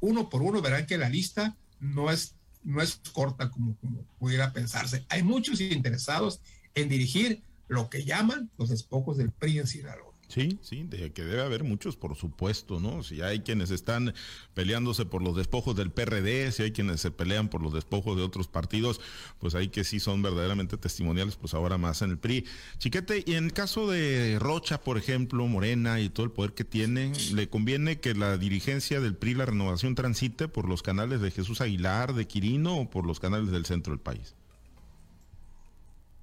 uno 0.00 0.28
por 0.28 0.42
uno, 0.42 0.62
verán 0.62 0.86
que 0.86 0.98
la 0.98 1.08
lista 1.08 1.56
no 1.80 2.10
es, 2.10 2.34
no 2.62 2.82
es 2.82 3.00
corta 3.12 3.50
como, 3.50 3.76
como 3.76 4.02
pudiera 4.18 4.52
pensarse. 4.52 5.04
Hay 5.08 5.22
muchos 5.22 5.60
interesados 5.60 6.40
en 6.74 6.88
dirigir 6.88 7.42
lo 7.66 7.90
que 7.90 8.04
llaman 8.04 8.50
los 8.56 8.70
despojos 8.70 9.16
del 9.16 9.30
PRI 9.30 9.58
en 9.58 9.66
Sinaloa. 9.66 10.07
Sí, 10.28 10.58
sí, 10.60 10.84
de 10.84 11.10
que 11.10 11.24
debe 11.24 11.40
haber 11.40 11.64
muchos, 11.64 11.96
por 11.96 12.14
supuesto, 12.14 12.80
¿no? 12.80 13.02
Si 13.02 13.22
hay 13.22 13.40
quienes 13.40 13.70
están 13.70 14.12
peleándose 14.52 15.06
por 15.06 15.22
los 15.22 15.34
despojos 15.34 15.74
del 15.74 15.90
PRD, 15.90 16.52
si 16.52 16.64
hay 16.64 16.72
quienes 16.72 17.00
se 17.00 17.10
pelean 17.10 17.48
por 17.48 17.62
los 17.62 17.72
despojos 17.72 18.14
de 18.14 18.22
otros 18.22 18.46
partidos, 18.46 19.00
pues 19.38 19.54
hay 19.54 19.68
que 19.68 19.84
sí 19.84 20.00
son 20.00 20.20
verdaderamente 20.20 20.76
testimoniales, 20.76 21.36
pues 21.36 21.54
ahora 21.54 21.78
más 21.78 22.02
en 22.02 22.10
el 22.10 22.18
PRI. 22.18 22.44
Chiquete, 22.76 23.24
y 23.26 23.34
en 23.34 23.46
el 23.46 23.52
caso 23.54 23.90
de 23.90 24.38
Rocha, 24.38 24.82
por 24.82 24.98
ejemplo, 24.98 25.46
Morena 25.46 25.98
y 25.98 26.10
todo 26.10 26.26
el 26.26 26.32
poder 26.32 26.52
que 26.52 26.64
tiene, 26.64 27.12
¿le 27.32 27.48
conviene 27.48 27.98
que 27.98 28.12
la 28.12 28.36
dirigencia 28.36 29.00
del 29.00 29.16
PRI, 29.16 29.34
la 29.34 29.46
renovación, 29.46 29.94
transite 29.94 30.46
por 30.46 30.68
los 30.68 30.82
canales 30.82 31.22
de 31.22 31.30
Jesús 31.30 31.62
Aguilar, 31.62 32.12
de 32.12 32.26
Quirino 32.26 32.76
o 32.76 32.90
por 32.90 33.06
los 33.06 33.18
canales 33.18 33.50
del 33.50 33.64
centro 33.64 33.94
del 33.94 34.00
país? 34.00 34.34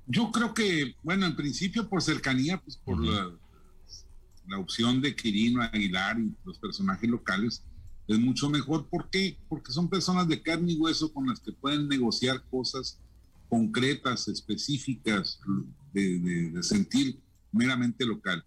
Yo 0.05 0.31
creo 0.31 0.53
que, 0.53 0.93
bueno, 1.01 1.25
en 1.25 1.35
principio 1.35 1.89
por 1.89 2.03
cercanía, 2.03 2.61
pues 2.61 2.77
por 2.77 3.03
la 3.03 3.31
la 4.47 4.59
opción 4.59 5.01
de 5.01 5.15
Quirino 5.15 5.61
Aguilar 5.61 6.19
y 6.19 6.33
los 6.43 6.59
personajes 6.59 7.09
locales 7.09 7.63
es 8.07 8.19
mucho 8.19 8.49
mejor. 8.49 8.87
¿Por 8.87 9.09
qué? 9.09 9.37
Porque 9.49 9.71
son 9.71 9.89
personas 9.89 10.27
de 10.27 10.41
carne 10.41 10.73
y 10.73 10.77
hueso 10.77 11.11
con 11.11 11.27
las 11.27 11.39
que 11.39 11.51
pueden 11.51 11.87
negociar 11.87 12.43
cosas 12.49 12.99
concretas, 13.49 14.27
específicas, 14.27 15.39
de, 15.93 16.59
sentir 16.61 17.19
meramente 17.51 18.05
local. 18.05 18.43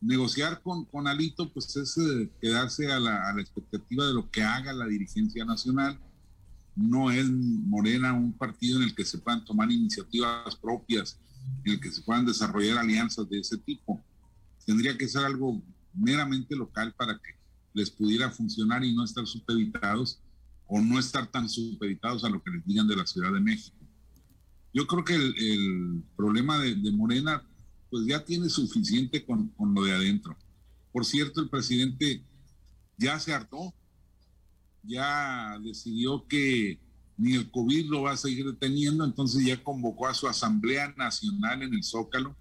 Negociar 0.00 0.62
con, 0.62 0.84
con 0.86 1.06
Alito, 1.06 1.52
pues 1.52 1.76
es 1.76 1.96
eh, 1.98 2.30
quedarse 2.40 2.90
a 2.90 2.98
la, 2.98 3.28
a 3.28 3.34
la 3.34 3.42
expectativa 3.42 4.06
de 4.06 4.14
lo 4.14 4.30
que 4.30 4.42
haga 4.42 4.72
la 4.72 4.86
dirigencia 4.86 5.44
nacional. 5.44 5.98
No 6.74 7.10
es 7.10 7.28
Morena 7.28 8.12
un 8.14 8.32
partido 8.32 8.78
en 8.78 8.84
el 8.84 8.94
que 8.94 9.04
se 9.04 9.18
puedan 9.18 9.44
tomar 9.44 9.70
iniciativas 9.70 10.56
propias, 10.56 11.18
en 11.64 11.72
el 11.72 11.80
que 11.80 11.90
se 11.90 12.02
puedan 12.02 12.24
desarrollar 12.24 12.78
alianzas 12.78 13.28
de 13.28 13.40
ese 13.40 13.58
tipo 13.58 14.02
tendría 14.64 14.96
que 14.96 15.08
ser 15.08 15.24
algo 15.24 15.62
meramente 15.94 16.56
local 16.56 16.94
para 16.96 17.14
que 17.14 17.38
les 17.72 17.90
pudiera 17.90 18.30
funcionar 18.30 18.84
y 18.84 18.94
no 18.94 19.04
estar 19.04 19.26
supeditados 19.26 20.20
o 20.66 20.80
no 20.80 20.98
estar 20.98 21.26
tan 21.26 21.48
supeditados 21.48 22.24
a 22.24 22.28
lo 22.28 22.42
que 22.42 22.50
les 22.50 22.64
digan 22.64 22.86
de 22.86 22.96
la 22.96 23.06
Ciudad 23.06 23.32
de 23.32 23.40
México. 23.40 23.76
Yo 24.72 24.86
creo 24.86 25.04
que 25.04 25.14
el, 25.14 26.02
problema 26.16 26.58
de, 26.58 26.76
Morena 26.92 27.42
pues 27.90 28.06
ya 28.06 28.24
tiene 28.24 28.48
suficiente 28.48 29.24
con, 29.24 29.48
con 29.48 29.74
lo 29.74 29.82
de 29.82 29.92
adentro. 29.92 30.36
Por 30.92 31.04
cierto, 31.04 31.40
el 31.40 31.48
presidente 31.48 32.22
ya 32.96 33.18
se 33.18 33.34
hartó, 33.34 33.74
ya 34.84 35.58
decidió 35.58 36.26
que 36.28 36.78
ni 37.16 37.34
el 37.34 37.50
COVID 37.50 37.86
lo 37.90 38.02
va 38.02 38.12
a 38.12 38.16
seguir 38.16 38.46
deteniendo, 38.46 39.04
entonces 39.04 39.44
ya 39.44 39.62
convocó 39.62 40.06
a 40.06 40.14
su 40.14 40.28
Asamblea 40.28 40.94
Nacional 40.96 41.62
en 41.62 41.74
el 41.74 41.82
Zócalo 41.82 42.36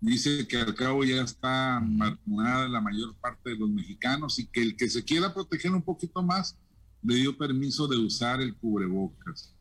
dice 0.00 0.46
que 0.48 0.56
al 0.56 0.74
cabo 0.74 1.04
ya 1.04 1.22
está 1.22 1.80
vacunada 1.82 2.68
la 2.68 2.80
mayor 2.80 3.14
parte 3.16 3.50
de 3.50 3.56
los 3.56 3.70
mexicanos 3.70 4.38
y 4.38 4.46
que 4.46 4.62
el 4.62 4.76
que 4.76 4.88
se 4.88 5.04
quiera 5.04 5.34
proteger 5.34 5.72
un 5.72 5.82
poquito 5.82 6.22
más 6.22 6.56
le 7.02 7.16
dio 7.16 7.36
permiso 7.36 7.86
de 7.86 7.98
usar 7.98 8.40
el 8.40 8.54
cubrebocas. 8.56 9.54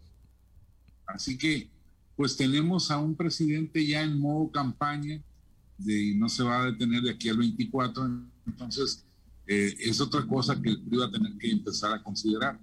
Así 1.06 1.38
que, 1.38 1.70
pues 2.16 2.36
tenemos 2.36 2.92
a 2.92 2.98
un 2.98 3.16
presidente 3.16 3.86
ya 3.86 4.02
en 4.02 4.20
modo 4.20 4.52
campaña 4.52 5.22
de, 5.78 6.04
y 6.04 6.16
no 6.16 6.30
se 6.30 6.44
va 6.44 6.62
a 6.62 6.66
detener 6.72 7.02
de 7.02 7.12
aquí 7.12 7.30
al 7.30 7.38
24, 7.38 8.06
entonces 8.46 9.06
eh, 9.48 9.76
es 9.80 10.00
otra 10.02 10.26
cosa 10.28 10.62
que 10.62 10.70
el 10.70 10.82
PRI 10.82 10.98
va 10.98 11.06
a 11.06 11.12
tener 11.12 11.38
que 11.38 11.50
empezar 11.50 11.94
a 11.94 12.04
considerar. 12.04 12.60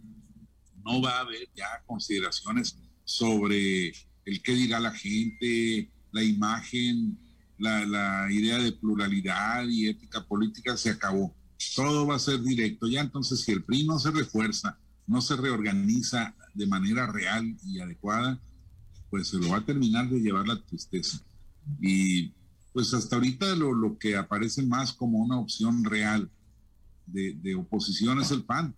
No 0.85 1.03
va 1.03 1.19
a 1.19 1.21
haber 1.21 1.49
ya 1.55 1.67
consideraciones 1.87 2.79
sobre 3.05 3.89
el 4.25 4.43
qué 4.43 4.53
dirá 4.53 4.79
la 4.79 4.93
gente, 4.93 5.91
la 6.13 6.23
imagen, 6.23 7.19
la, 7.59 8.31
idea 8.31 8.59
de 8.59 8.73
pluralidad 8.73 9.65
y 9.69 9.89
ética 9.89 10.25
política 10.25 10.77
se 10.77 10.91
acabó. 10.91 11.35
Todo 11.75 12.07
va 12.07 12.17
a 12.17 12.21
ser 12.21 12.43
directo. 12.43 12.87
Ya 12.87 13.01
entonces, 13.01 13.41
si 13.41 13.53
el 13.53 13.65
PRI 13.65 13.87
no 13.87 13.99
se 13.99 14.11
refuerza, 14.11 14.79
no 15.07 15.21
se 15.21 15.37
reorganiza 15.37 16.35
de 16.55 16.67
manera 16.67 17.07
real 17.07 17.57
y 17.65 17.81
adecuada, 17.81 18.41
pues 19.11 19.29
se 19.29 19.39
lo 19.39 19.51
va 19.51 19.59
a 19.59 19.65
terminar 19.65 20.09
de 20.09 20.21
llevar 20.21 20.47
la 20.47 20.61
tristeza. 20.63 21.23
Y 21.81 22.33
pues 22.73 22.93
hasta 22.93 23.17
ahorita 23.17 23.55
lo, 23.57 23.73
lo 23.73 23.99
que 23.99 24.17
aparece 24.17 24.63
más 24.63 24.93
como 24.93 25.19
una 25.19 25.39
opción 25.39 25.85
real 25.85 26.31
de, 27.07 27.35
de, 27.35 27.55
oposición 27.55 28.21
es 28.21 28.31
el 28.33 28.45
PAN, 28.45 28.75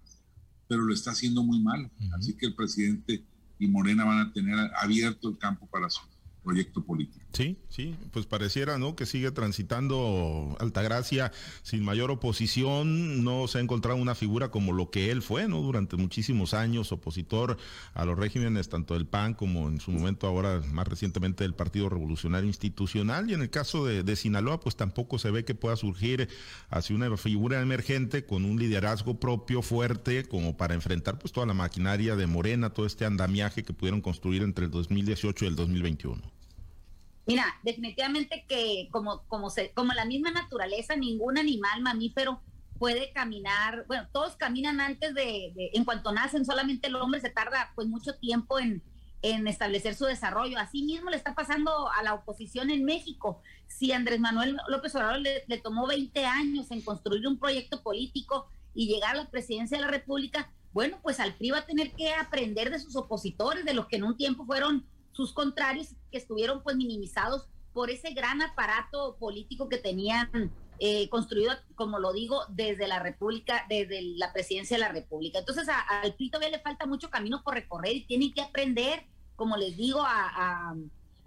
pero 0.69 0.83
lo 0.83 0.95
está 0.95 1.13
haciendo 1.13 1.43
muy 1.43 1.61
mal. 1.61 1.91
Así 2.17 2.35
que 2.35 2.47
el 2.47 2.55
presidente 2.55 3.25
y 3.59 3.67
Morena 3.67 4.05
van 4.05 4.21
a 4.21 4.33
tener 4.33 4.57
abierto 4.81 5.29
el 5.31 5.39
campo 5.39 5.67
para 5.67 5.91
su 5.91 6.01
proyecto 6.45 6.85
político. 6.85 7.28
Sí, 7.39 7.57
sí, 7.69 7.95
pues 8.11 8.27
pareciera, 8.27 8.79
¿no? 8.79 8.97
Que 8.97 9.07
sigue 9.07 9.31
transitando 9.31 10.57
Altagracia 10.59 11.31
sin 11.63 11.85
mayor 11.85 12.11
oposición, 12.11 13.23
no 13.23 13.47
se 13.47 13.59
ha 13.59 13.61
encontrado 13.61 13.97
una 13.97 14.17
figura 14.17 14.51
como 14.51 14.73
lo 14.73 14.91
que 14.91 15.13
él 15.13 15.23
fue, 15.23 15.47
¿no? 15.47 15.63
Durante 15.63 15.95
muchísimos 15.97 16.53
años, 16.53 16.91
opositor 16.91 17.57
a 17.95 18.05
los 18.05 18.19
regímenes 18.19 18.69
tanto 18.69 18.95
del 18.95 19.07
PAN 19.07 19.35
como 19.35 19.69
en 19.69 19.79
su 19.81 19.93
momento 19.93 20.27
ahora 20.27 20.61
más 20.73 20.89
recientemente 20.89 21.45
del 21.45 21.55
Partido 21.55 21.89
Revolucionario 21.89 22.49
Institucional 22.49 23.31
y 23.31 23.35
en 23.35 23.43
el 23.43 23.51
caso 23.51 23.87
de, 23.87 24.17
Sinaloa, 24.17 24.59
pues 24.59 24.75
tampoco 24.75 25.21
se 25.21 25.31
ve 25.31 25.45
que 25.45 25.55
pueda 25.55 25.77
surgir 25.77 26.29
hacia 26.71 26.97
una 26.97 27.17
figura 27.17 27.63
emergente 27.63 28.27
con 28.27 28.45
un 28.45 28.59
liderazgo 28.59 29.21
propio 29.21 29.63
fuerte 29.63 30.25
como 30.25 30.57
para 30.57 30.75
enfrentar 30.75 31.21
pues 31.21 31.33
toda 31.33 31.47
la 31.47 31.55
maquinaria 31.55 32.17
de 32.17 32.27
Morena, 32.27 32.71
todo 32.71 32.85
este 32.85 33.05
andamiaje 33.05 33.63
que 33.63 33.73
pudieron 33.73 34.01
construir 34.01 34.43
entre 34.43 34.65
el 34.65 34.73
2018 34.73 35.45
y 35.45 35.49
el 35.49 35.55
2021. 35.55 36.38
Mira, 37.29 37.45
definitivamente 37.63 38.47
que 38.49 38.89
como, 38.91 39.23
como, 39.29 39.51
se, 39.51 39.71
como 39.73 39.93
la 39.93 40.07
misma 40.07 40.31
naturaleza, 40.31 40.97
ningún 40.97 41.37
animal 41.37 41.83
mamífero 41.83 42.41
puede 42.79 43.13
caminar, 43.13 43.85
bueno, 43.87 44.09
todos 44.13 44.37
caminan 44.37 44.81
antes 44.81 45.13
de, 45.13 45.53
en 45.75 45.85
cuanto 45.85 46.11
nacen, 46.11 46.47
solamente 46.47 46.89
el 46.89 46.97
hombre 46.97 47.21
se 47.21 47.29
tarda 47.29 47.71
pues 47.75 47.87
mucho 47.87 48.15
tiempo 48.15 48.59
en, 48.59 48.83
en 49.21 49.47
establecer 49.47 49.95
su 49.95 50.07
desarrollo. 50.07 50.59
Así 50.59 50.83
mismo 50.83 51.11
le 51.11 51.17
está 51.17 51.35
pasando 51.35 51.91
a 51.93 52.03
la 52.03 52.15
oposición 52.15 52.71
en 52.71 52.87
México. 52.87 53.43
Si 53.67 53.93
Andrés 53.93 54.21
Manuel 54.21 54.57
López 54.69 54.95
Obrador 54.95 55.21
le, 55.21 55.45
le, 55.49 55.59
tomó 55.59 55.87
20 55.87 56.25
años 56.25 56.71
en 56.71 56.81
construir 56.81 57.29
un 57.29 57.39
proyecto 57.39 57.83
político 57.83 58.49
y 58.75 58.87
llegar 58.87 59.17
a 59.17 59.25
la 59.25 59.31
presidencia 59.31 59.77
de 59.77 59.85
la 59.85 59.91
República, 59.91 60.51
bueno, 60.73 60.99
pues 61.03 61.21
al 61.21 61.35
PRI 61.35 61.51
va 61.51 61.59
a 61.59 61.67
tener 61.67 61.93
que 61.93 62.15
aprender 62.15 62.71
de 62.71 62.79
sus 62.79 62.97
opositores, 62.97 63.67
de 63.67 63.75
los 63.75 63.87
que 63.87 63.97
en 63.97 64.05
un 64.05 64.17
tiempo 64.17 64.47
fueron 64.47 64.87
sus 65.19 65.33
contrarios 65.33 65.97
que 66.13 66.19
estuvieron 66.19 66.63
pues 66.63 66.77
minimizados 66.77 67.49
por 67.73 67.91
ese 67.91 68.13
gran 68.13 68.41
aparato 68.41 69.17
político 69.19 69.69
que 69.69 69.79
tenían 69.79 70.53
eh, 70.79 71.09
construido, 71.09 71.55
como 71.75 71.99
lo 71.99 72.13
digo, 72.13 72.43
desde 72.51 72.87
la 72.87 73.01
República, 73.01 73.67
desde 73.69 74.01
la 74.01 74.33
presidencia 74.33 74.77
de 74.77 74.83
la 74.83 74.93
República. 74.93 75.41
Entonces 75.41 75.67
al 75.89 76.15
PRI 76.15 76.31
todavía 76.31 76.57
le 76.57 76.63
falta 76.63 76.87
mucho 76.87 77.11
camino 77.11 77.43
por 77.43 77.55
recorrer 77.55 77.97
y 77.97 78.07
tienen 78.07 78.33
que 78.33 78.43
aprender, 78.43 79.07
como 79.35 79.57
les 79.57 79.77
digo, 79.77 80.03
a, 80.03 80.77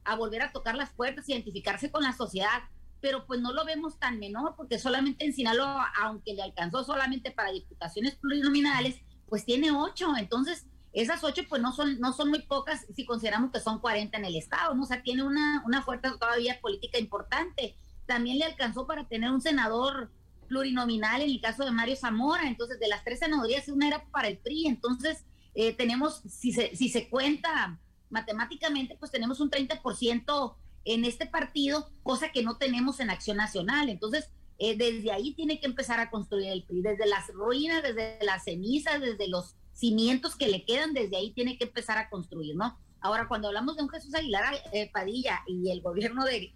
a 0.05 0.15
volver 0.15 0.43
a 0.43 0.53
tocar 0.53 0.75
las 0.75 0.91
puertas, 0.91 1.27
identificarse 1.27 1.91
con 1.91 2.03
la 2.03 2.13
sociedad, 2.13 2.61
pero 3.01 3.27
pues 3.27 3.41
no 3.41 3.51
lo 3.51 3.65
vemos 3.65 3.99
tan 3.99 4.19
menor 4.19 4.55
porque 4.55 4.79
solamente 4.79 5.25
en 5.25 5.33
Sinaloa, 5.33 5.91
aunque 6.01 6.33
le 6.33 6.43
alcanzó 6.43 6.85
solamente 6.85 7.31
para 7.31 7.51
diputaciones 7.51 8.15
plurinominales, 8.15 9.01
pues 9.27 9.43
tiene 9.43 9.71
ocho. 9.71 10.15
Entonces, 10.17 10.65
esas 10.93 11.23
ocho 11.23 11.43
pues 11.47 11.61
no 11.61 11.73
son, 11.73 11.99
no 11.99 12.13
son 12.13 12.29
muy 12.29 12.41
pocas 12.41 12.85
si 12.93 13.05
consideramos 13.05 13.51
que 13.51 13.59
son 13.59 13.79
40 13.79 14.17
en 14.17 14.25
el 14.25 14.35
Estado, 14.35 14.73
¿no? 14.73 14.83
O 14.83 14.85
sea, 14.85 15.01
tiene 15.01 15.23
una, 15.23 15.63
una 15.65 15.81
fuerza 15.81 16.17
todavía 16.19 16.59
política 16.59 16.99
importante. 16.99 17.75
También 18.05 18.39
le 18.39 18.45
alcanzó 18.45 18.85
para 18.85 19.07
tener 19.07 19.31
un 19.31 19.41
senador 19.41 20.11
plurinominal 20.51 21.21
en 21.21 21.29
el 21.29 21.39
caso 21.39 21.63
de 21.63 21.71
Mario 21.71 21.95
Zamora, 21.95 22.45
entonces 22.45 22.77
de 22.77 22.89
las 22.89 23.05
tres 23.05 23.19
senadurías 23.19 23.69
una 23.69 23.87
era 23.87 24.03
para 24.11 24.27
el 24.27 24.37
PRI, 24.37 24.67
entonces 24.67 25.23
eh, 25.55 25.71
tenemos, 25.73 26.21
si 26.29 26.51
se, 26.51 26.75
si 26.75 26.89
se 26.89 27.09
cuenta 27.09 27.79
matemáticamente, 28.09 28.97
pues 28.99 29.11
tenemos 29.11 29.39
un 29.39 29.49
30% 29.49 30.55
en 30.83 31.05
este 31.05 31.25
partido, 31.25 31.89
cosa 32.03 32.33
que 32.33 32.43
no 32.43 32.57
tenemos 32.57 32.99
en 32.99 33.09
Acción 33.09 33.37
Nacional, 33.37 33.87
entonces 33.87 34.29
eh, 34.57 34.75
desde 34.75 35.13
ahí 35.13 35.33
tiene 35.35 35.61
que 35.61 35.67
empezar 35.67 36.01
a 36.01 36.09
construir 36.09 36.49
el 36.49 36.63
PRI, 36.63 36.81
desde 36.81 37.05
las 37.05 37.29
ruinas, 37.29 37.81
desde 37.81 38.19
las 38.21 38.43
cenizas, 38.43 38.99
desde 38.99 39.29
los 39.29 39.55
cimientos 39.73 40.35
que 40.35 40.47
le 40.47 40.65
quedan, 40.65 40.93
desde 40.93 41.17
ahí 41.17 41.31
tiene 41.33 41.57
que 41.57 41.65
empezar 41.65 41.97
a 41.97 42.09
construir, 42.09 42.55
¿no? 42.55 42.77
Ahora, 43.01 43.27
cuando 43.27 43.47
hablamos 43.47 43.75
de 43.75 43.83
un 43.83 43.89
Jesús 43.89 44.13
Aguilar 44.13 44.55
eh, 44.73 44.89
Padilla 44.91 45.41
y 45.47 45.71
el 45.71 45.81
gobierno 45.81 46.23
de, 46.23 46.53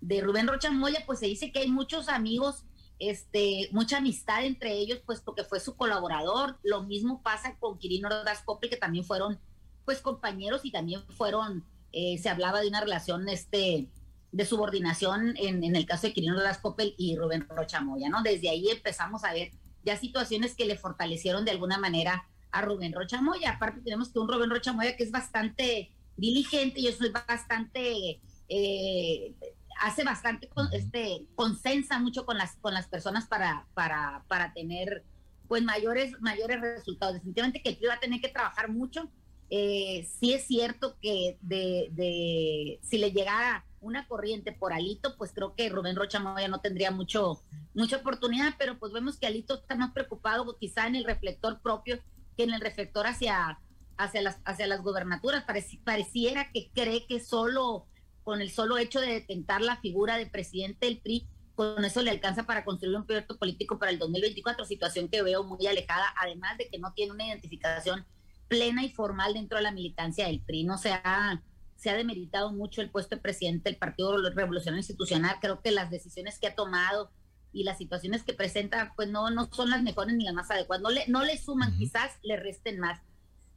de, 0.00 0.20
Rubén 0.20 0.46
Rocha 0.46 0.70
Moya, 0.70 1.02
pues 1.06 1.18
se 1.18 1.26
dice 1.26 1.50
que 1.50 1.60
hay 1.60 1.68
muchos 1.68 2.08
amigos 2.08 2.64
este, 3.00 3.68
mucha 3.72 3.96
amistad 3.96 4.44
entre 4.44 4.74
ellos, 4.74 5.00
pues 5.04 5.20
porque 5.20 5.42
fue 5.42 5.58
su 5.58 5.74
colaborador. 5.74 6.58
Lo 6.62 6.84
mismo 6.84 7.22
pasa 7.22 7.56
con 7.58 7.78
Quirino 7.78 8.08
Ordaz 8.08 8.44
que 8.60 8.76
también 8.76 9.04
fueron 9.04 9.40
pues 9.84 10.00
compañeros 10.00 10.60
y 10.64 10.70
también 10.70 11.02
fueron, 11.16 11.64
eh, 11.92 12.18
se 12.18 12.28
hablaba 12.28 12.60
de 12.60 12.68
una 12.68 12.82
relación 12.82 13.28
este, 13.28 13.88
de 14.30 14.44
subordinación 14.44 15.34
en, 15.38 15.64
en 15.64 15.74
el 15.74 15.86
caso 15.86 16.06
de 16.06 16.12
Quirino 16.12 16.36
Ordaz 16.36 16.60
y 16.98 17.16
Rubén 17.16 17.48
Rocha 17.48 17.80
Moya, 17.80 18.08
¿no? 18.10 18.22
Desde 18.22 18.50
ahí 18.50 18.68
empezamos 18.68 19.24
a 19.24 19.32
ver 19.32 19.50
ya 19.84 19.96
situaciones 19.96 20.54
que 20.54 20.66
le 20.66 20.76
fortalecieron 20.76 21.44
de 21.44 21.52
alguna 21.52 21.78
manera 21.78 22.26
a 22.50 22.62
Rubén 22.62 22.92
Rocha 22.92 23.20
Moya. 23.20 23.52
Aparte 23.52 23.80
tenemos 23.80 24.10
que 24.10 24.18
un 24.18 24.28
Rubén 24.28 24.50
Rocha 24.50 24.72
Moya 24.72 24.96
que 24.96 25.04
es 25.04 25.10
bastante 25.10 25.90
diligente, 26.16 26.82
yo 26.82 26.92
soy 26.92 27.10
bastante, 27.10 28.20
eh, 28.48 29.34
hace 29.80 30.04
bastante, 30.04 30.48
este, 30.72 31.26
consensa 31.34 31.98
mucho 31.98 32.26
con 32.26 32.36
las, 32.36 32.56
con 32.56 32.74
las 32.74 32.88
personas 32.88 33.26
para, 33.26 33.66
para, 33.74 34.24
para 34.28 34.52
tener 34.52 35.04
pues 35.48 35.62
mayores, 35.62 36.12
mayores 36.20 36.60
resultados. 36.60 37.14
Definitivamente 37.14 37.62
que 37.62 37.70
el 37.70 37.88
va 37.88 37.94
a 37.94 38.00
tener 38.00 38.20
que 38.20 38.28
trabajar 38.28 38.70
mucho. 38.70 39.10
Eh, 39.48 40.08
sí 40.20 40.32
es 40.32 40.46
cierto 40.46 40.96
que 41.00 41.38
de, 41.40 41.88
de, 41.90 42.78
si 42.82 42.98
le 42.98 43.10
llegara 43.10 43.64
una 43.80 44.06
corriente 44.06 44.52
por 44.52 44.72
Alito, 44.72 45.16
pues 45.16 45.32
creo 45.32 45.54
que 45.54 45.68
Rubén 45.68 45.96
Rocha 45.96 46.20
Moya 46.20 46.48
no 46.48 46.60
tendría 46.60 46.90
mucho, 46.90 47.42
mucha 47.74 47.96
oportunidad, 47.98 48.54
pero 48.58 48.78
pues 48.78 48.92
vemos 48.92 49.18
que 49.18 49.26
Alito 49.26 49.54
está 49.54 49.74
más 49.74 49.92
preocupado 49.92 50.56
quizá 50.58 50.86
en 50.86 50.96
el 50.96 51.04
reflector 51.04 51.60
propio 51.60 51.98
que 52.36 52.44
en 52.44 52.54
el 52.54 52.60
reflector 52.60 53.06
hacia, 53.06 53.58
hacia, 53.96 54.22
las, 54.22 54.38
hacia 54.44 54.66
las 54.66 54.82
gubernaturas. 54.82 55.44
pareciera 55.84 56.50
que 56.52 56.70
cree 56.72 57.06
que 57.06 57.20
solo 57.20 57.86
con 58.22 58.40
el 58.40 58.50
solo 58.50 58.78
hecho 58.78 59.00
de 59.00 59.14
detentar 59.14 59.62
la 59.62 59.76
figura 59.78 60.16
de 60.16 60.26
presidente 60.26 60.86
del 60.86 61.00
PRI, 61.00 61.26
con 61.54 61.84
eso 61.84 62.00
le 62.02 62.10
alcanza 62.10 62.44
para 62.44 62.64
construir 62.64 62.96
un 62.96 63.04
proyecto 63.04 63.36
político 63.38 63.78
para 63.78 63.90
el 63.90 63.98
2024, 63.98 64.64
situación 64.64 65.08
que 65.08 65.22
veo 65.22 65.44
muy 65.44 65.66
alejada, 65.66 66.06
además 66.16 66.56
de 66.56 66.68
que 66.68 66.78
no 66.78 66.92
tiene 66.92 67.12
una 67.12 67.26
identificación 67.26 68.06
plena 68.48 68.82
y 68.82 68.90
formal 68.90 69.34
dentro 69.34 69.58
de 69.58 69.64
la 69.64 69.70
militancia 69.70 70.26
del 70.26 70.40
PRI. 70.40 70.64
No 70.64 70.78
se 70.78 70.92
ha, 70.92 71.42
se 71.80 71.90
ha 71.90 71.94
demeritado 71.94 72.52
mucho 72.52 72.82
el 72.82 72.90
puesto 72.90 73.16
de 73.16 73.22
presidente 73.22 73.70
del 73.70 73.78
Partido 73.78 74.16
Revolucionario 74.30 74.80
Institucional. 74.80 75.36
Creo 75.40 75.62
que 75.62 75.70
las 75.70 75.90
decisiones 75.90 76.38
que 76.38 76.46
ha 76.46 76.54
tomado 76.54 77.10
y 77.52 77.64
las 77.64 77.78
situaciones 77.78 78.22
que 78.22 78.34
presenta, 78.34 78.92
pues 78.96 79.08
no, 79.08 79.30
no 79.30 79.48
son 79.50 79.70
las 79.70 79.82
mejores 79.82 80.14
ni 80.14 80.24
las 80.24 80.34
más 80.34 80.50
adecuadas. 80.50 80.82
No 80.82 80.90
le, 80.90 81.06
no 81.08 81.24
le 81.24 81.38
suman, 81.38 81.76
quizás 81.78 82.18
le 82.22 82.36
resten 82.36 82.78
más 82.78 83.00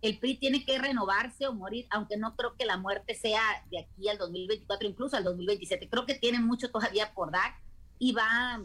el 0.04 0.20
PRI 0.20 0.36
tiene 0.36 0.66
que 0.66 0.78
renovarse 0.78 1.48
o 1.48 1.54
morir, 1.54 1.88
aunque 1.90 2.18
no 2.18 2.36
creo 2.36 2.56
que 2.58 2.66
la 2.66 2.76
muerte 2.76 3.16
sea 3.16 3.42
de 3.72 3.80
aquí 3.80 4.10
al 4.10 4.18
2024, 4.18 4.86
incluso 4.86 5.16
al 5.16 5.24
2027. 5.24 5.88
Creo 5.90 6.06
que 6.06 6.16
tiene 6.16 6.42
mucho 6.42 6.70
todavía 6.70 7.14
por 7.14 7.32
dar 7.32 7.56
y 8.00 8.12
va, 8.12 8.62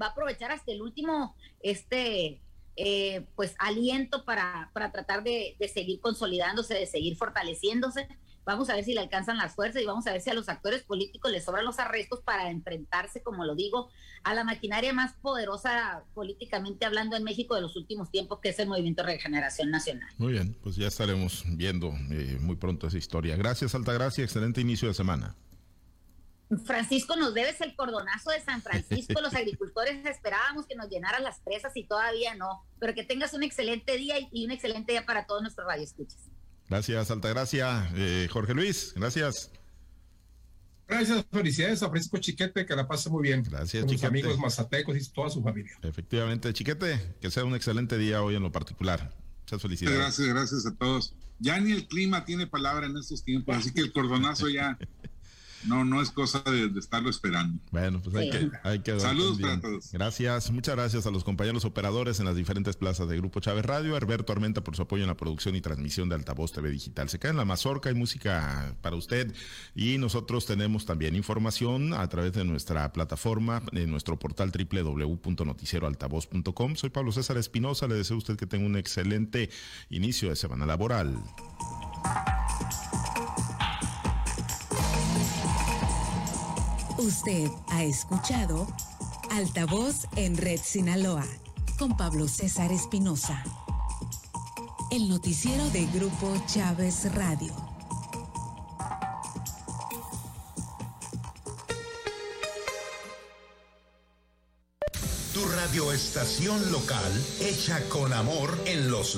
va 0.00 0.06
a 0.06 0.08
aprovechar 0.08 0.52
hasta 0.52 0.72
el 0.72 0.80
último 0.80 1.36
este 1.60 2.40
eh, 2.76 3.26
pues 3.36 3.54
aliento 3.58 4.24
para, 4.24 4.70
para 4.72 4.90
tratar 4.90 5.22
de, 5.22 5.54
de 5.60 5.68
seguir 5.68 6.00
consolidándose, 6.00 6.72
de 6.72 6.86
seguir 6.86 7.14
fortaleciéndose 7.18 8.08
Vamos 8.44 8.68
a 8.68 8.74
ver 8.74 8.84
si 8.84 8.94
le 8.94 9.00
alcanzan 9.00 9.38
las 9.38 9.54
fuerzas 9.54 9.82
y 9.82 9.86
vamos 9.86 10.06
a 10.06 10.12
ver 10.12 10.20
si 10.20 10.30
a 10.30 10.34
los 10.34 10.48
actores 10.48 10.82
políticos 10.82 11.30
les 11.30 11.44
sobran 11.44 11.64
los 11.64 11.78
arrestos 11.78 12.20
para 12.20 12.50
enfrentarse, 12.50 13.22
como 13.22 13.44
lo 13.44 13.54
digo, 13.54 13.88
a 14.22 14.34
la 14.34 14.44
maquinaria 14.44 14.92
más 14.92 15.14
poderosa 15.14 16.04
políticamente 16.14 16.84
hablando 16.84 17.16
en 17.16 17.24
México 17.24 17.54
de 17.54 17.62
los 17.62 17.76
últimos 17.76 18.10
tiempos, 18.10 18.40
que 18.40 18.50
es 18.50 18.58
el 18.58 18.68
Movimiento 18.68 19.02
Regeneración 19.02 19.70
Nacional. 19.70 20.08
Muy 20.18 20.32
bien, 20.32 20.56
pues 20.62 20.76
ya 20.76 20.88
estaremos 20.88 21.44
viendo 21.46 21.88
eh, 22.10 22.38
muy 22.40 22.56
pronto 22.56 22.86
esa 22.86 22.98
historia. 22.98 23.36
Gracias, 23.36 23.74
Altagracia. 23.74 24.24
Excelente 24.24 24.60
inicio 24.60 24.88
de 24.88 24.94
semana. 24.94 25.34
Francisco, 26.64 27.16
nos 27.16 27.34
debes 27.34 27.60
el 27.60 27.74
cordonazo 27.74 28.30
de 28.30 28.40
San 28.40 28.62
Francisco. 28.62 29.20
Los 29.20 29.34
agricultores 29.34 30.04
esperábamos 30.06 30.66
que 30.66 30.74
nos 30.74 30.88
llenaran 30.88 31.22
las 31.22 31.40
presas 31.40 31.72
y 31.76 31.84
todavía 31.84 32.34
no. 32.34 32.62
Pero 32.78 32.94
que 32.94 33.04
tengas 33.04 33.32
un 33.34 33.42
excelente 33.42 33.96
día 33.96 34.16
y 34.30 34.44
un 34.44 34.50
excelente 34.50 34.92
día 34.92 35.06
para 35.06 35.26
todos 35.26 35.42
nuestros 35.42 35.66
radioescuchas. 35.66 36.30
Gracias, 36.74 37.08
Altagracia. 37.12 37.88
Eh, 37.94 38.26
Jorge 38.32 38.52
Luis, 38.52 38.94
gracias. 38.96 39.52
Gracias, 40.88 41.24
felicidades 41.30 41.84
a 41.84 41.88
Francisco 41.88 42.18
Chiquete, 42.18 42.66
que 42.66 42.74
la 42.74 42.88
pase 42.88 43.08
muy 43.10 43.22
bien. 43.22 43.44
Gracias, 43.44 43.84
con 43.84 43.92
Sus 43.92 44.02
amigos 44.02 44.36
mazatecos 44.40 44.96
y 44.96 45.12
toda 45.12 45.30
su 45.30 45.40
familia. 45.40 45.70
Efectivamente, 45.82 46.52
Chiquete, 46.52 47.14
que 47.20 47.30
sea 47.30 47.44
un 47.44 47.54
excelente 47.54 47.96
día 47.96 48.24
hoy 48.24 48.34
en 48.34 48.42
lo 48.42 48.50
particular. 48.50 49.14
Muchas 49.42 49.62
felicidades. 49.62 49.98
Gracias, 50.00 50.26
gracias 50.26 50.66
a 50.66 50.74
todos. 50.74 51.14
Ya 51.38 51.60
ni 51.60 51.70
el 51.70 51.86
clima 51.86 52.24
tiene 52.24 52.48
palabra 52.48 52.86
en 52.86 52.96
estos 52.96 53.22
tiempos, 53.22 53.56
así 53.56 53.72
que 53.72 53.80
el 53.80 53.92
cordonazo 53.92 54.48
ya 54.48 54.76
no, 55.66 55.84
no 55.84 56.02
es 56.02 56.10
cosa 56.10 56.40
de, 56.40 56.66
estarlo 56.78 57.10
esperando. 57.10 57.58
Bueno, 57.70 58.00
pues 58.02 58.16
hay 58.16 58.30
que, 58.30 58.50
hay 58.62 58.78
que 58.80 58.98
Saludos 59.00 59.38
para 59.40 59.60
todos. 59.60 59.92
Gracias, 59.92 60.50
muchas 60.50 60.74
gracias 60.76 61.06
a 61.06 61.10
los 61.10 61.24
compañeros 61.24 61.64
operadores 61.64 62.20
en 62.20 62.26
las 62.26 62.36
diferentes 62.36 62.76
plazas 62.76 63.08
de 63.08 63.16
Grupo 63.16 63.40
Chávez 63.40 63.64
Radio, 63.64 63.96
Alberto 63.96 64.32
Armenta 64.32 64.62
por 64.62 64.76
su 64.76 64.82
apoyo 64.82 65.04
en 65.04 65.08
la 65.08 65.16
producción 65.16 65.56
y 65.56 65.60
transmisión 65.60 66.08
de 66.08 66.16
Altavoz 66.16 66.52
TV 66.52 66.70
Digital. 66.70 67.08
Se 67.08 67.18
cae 67.18 67.30
en 67.30 67.36
la 67.36 67.44
mazorca, 67.44 67.88
hay 67.88 67.94
música 67.94 68.74
para 68.82 68.96
usted 68.96 69.32
y 69.74 69.98
nosotros 69.98 70.46
tenemos 70.46 70.86
también 70.86 71.16
información 71.16 71.94
a 71.94 72.08
través 72.08 72.32
de 72.32 72.44
nuestra 72.44 72.92
plataforma, 72.92 73.62
en 73.72 73.90
nuestro 73.90 74.18
portal 74.18 74.50
www.noticieroaltavoz.com. 74.50 76.76
Soy 76.76 76.90
Pablo 76.90 77.12
César 77.12 77.38
Espinosa, 77.38 77.88
le 77.88 77.94
deseo 77.94 78.16
a 78.16 78.18
usted 78.18 78.36
que 78.36 78.46
tenga 78.46 78.66
un 78.66 78.76
excelente 78.76 79.48
inicio 79.90 80.28
de 80.28 80.36
semana 80.36 80.66
laboral. 80.66 81.18
Usted 87.04 87.50
ha 87.68 87.84
escuchado 87.84 88.66
Altavoz 89.30 90.06
en 90.16 90.38
Red 90.38 90.60
Sinaloa 90.64 91.26
con 91.78 91.98
Pablo 91.98 92.26
César 92.28 92.72
Espinosa. 92.72 93.44
El 94.90 95.10
noticiero 95.10 95.68
de 95.68 95.84
Grupo 95.84 96.34
Chávez 96.46 97.14
Radio. 97.14 97.52
Tu 105.34 105.44
radioestación 105.44 106.72
local 106.72 107.12
hecha 107.40 107.86
con 107.90 108.14
amor 108.14 108.58
en 108.64 108.90
los 108.90 109.16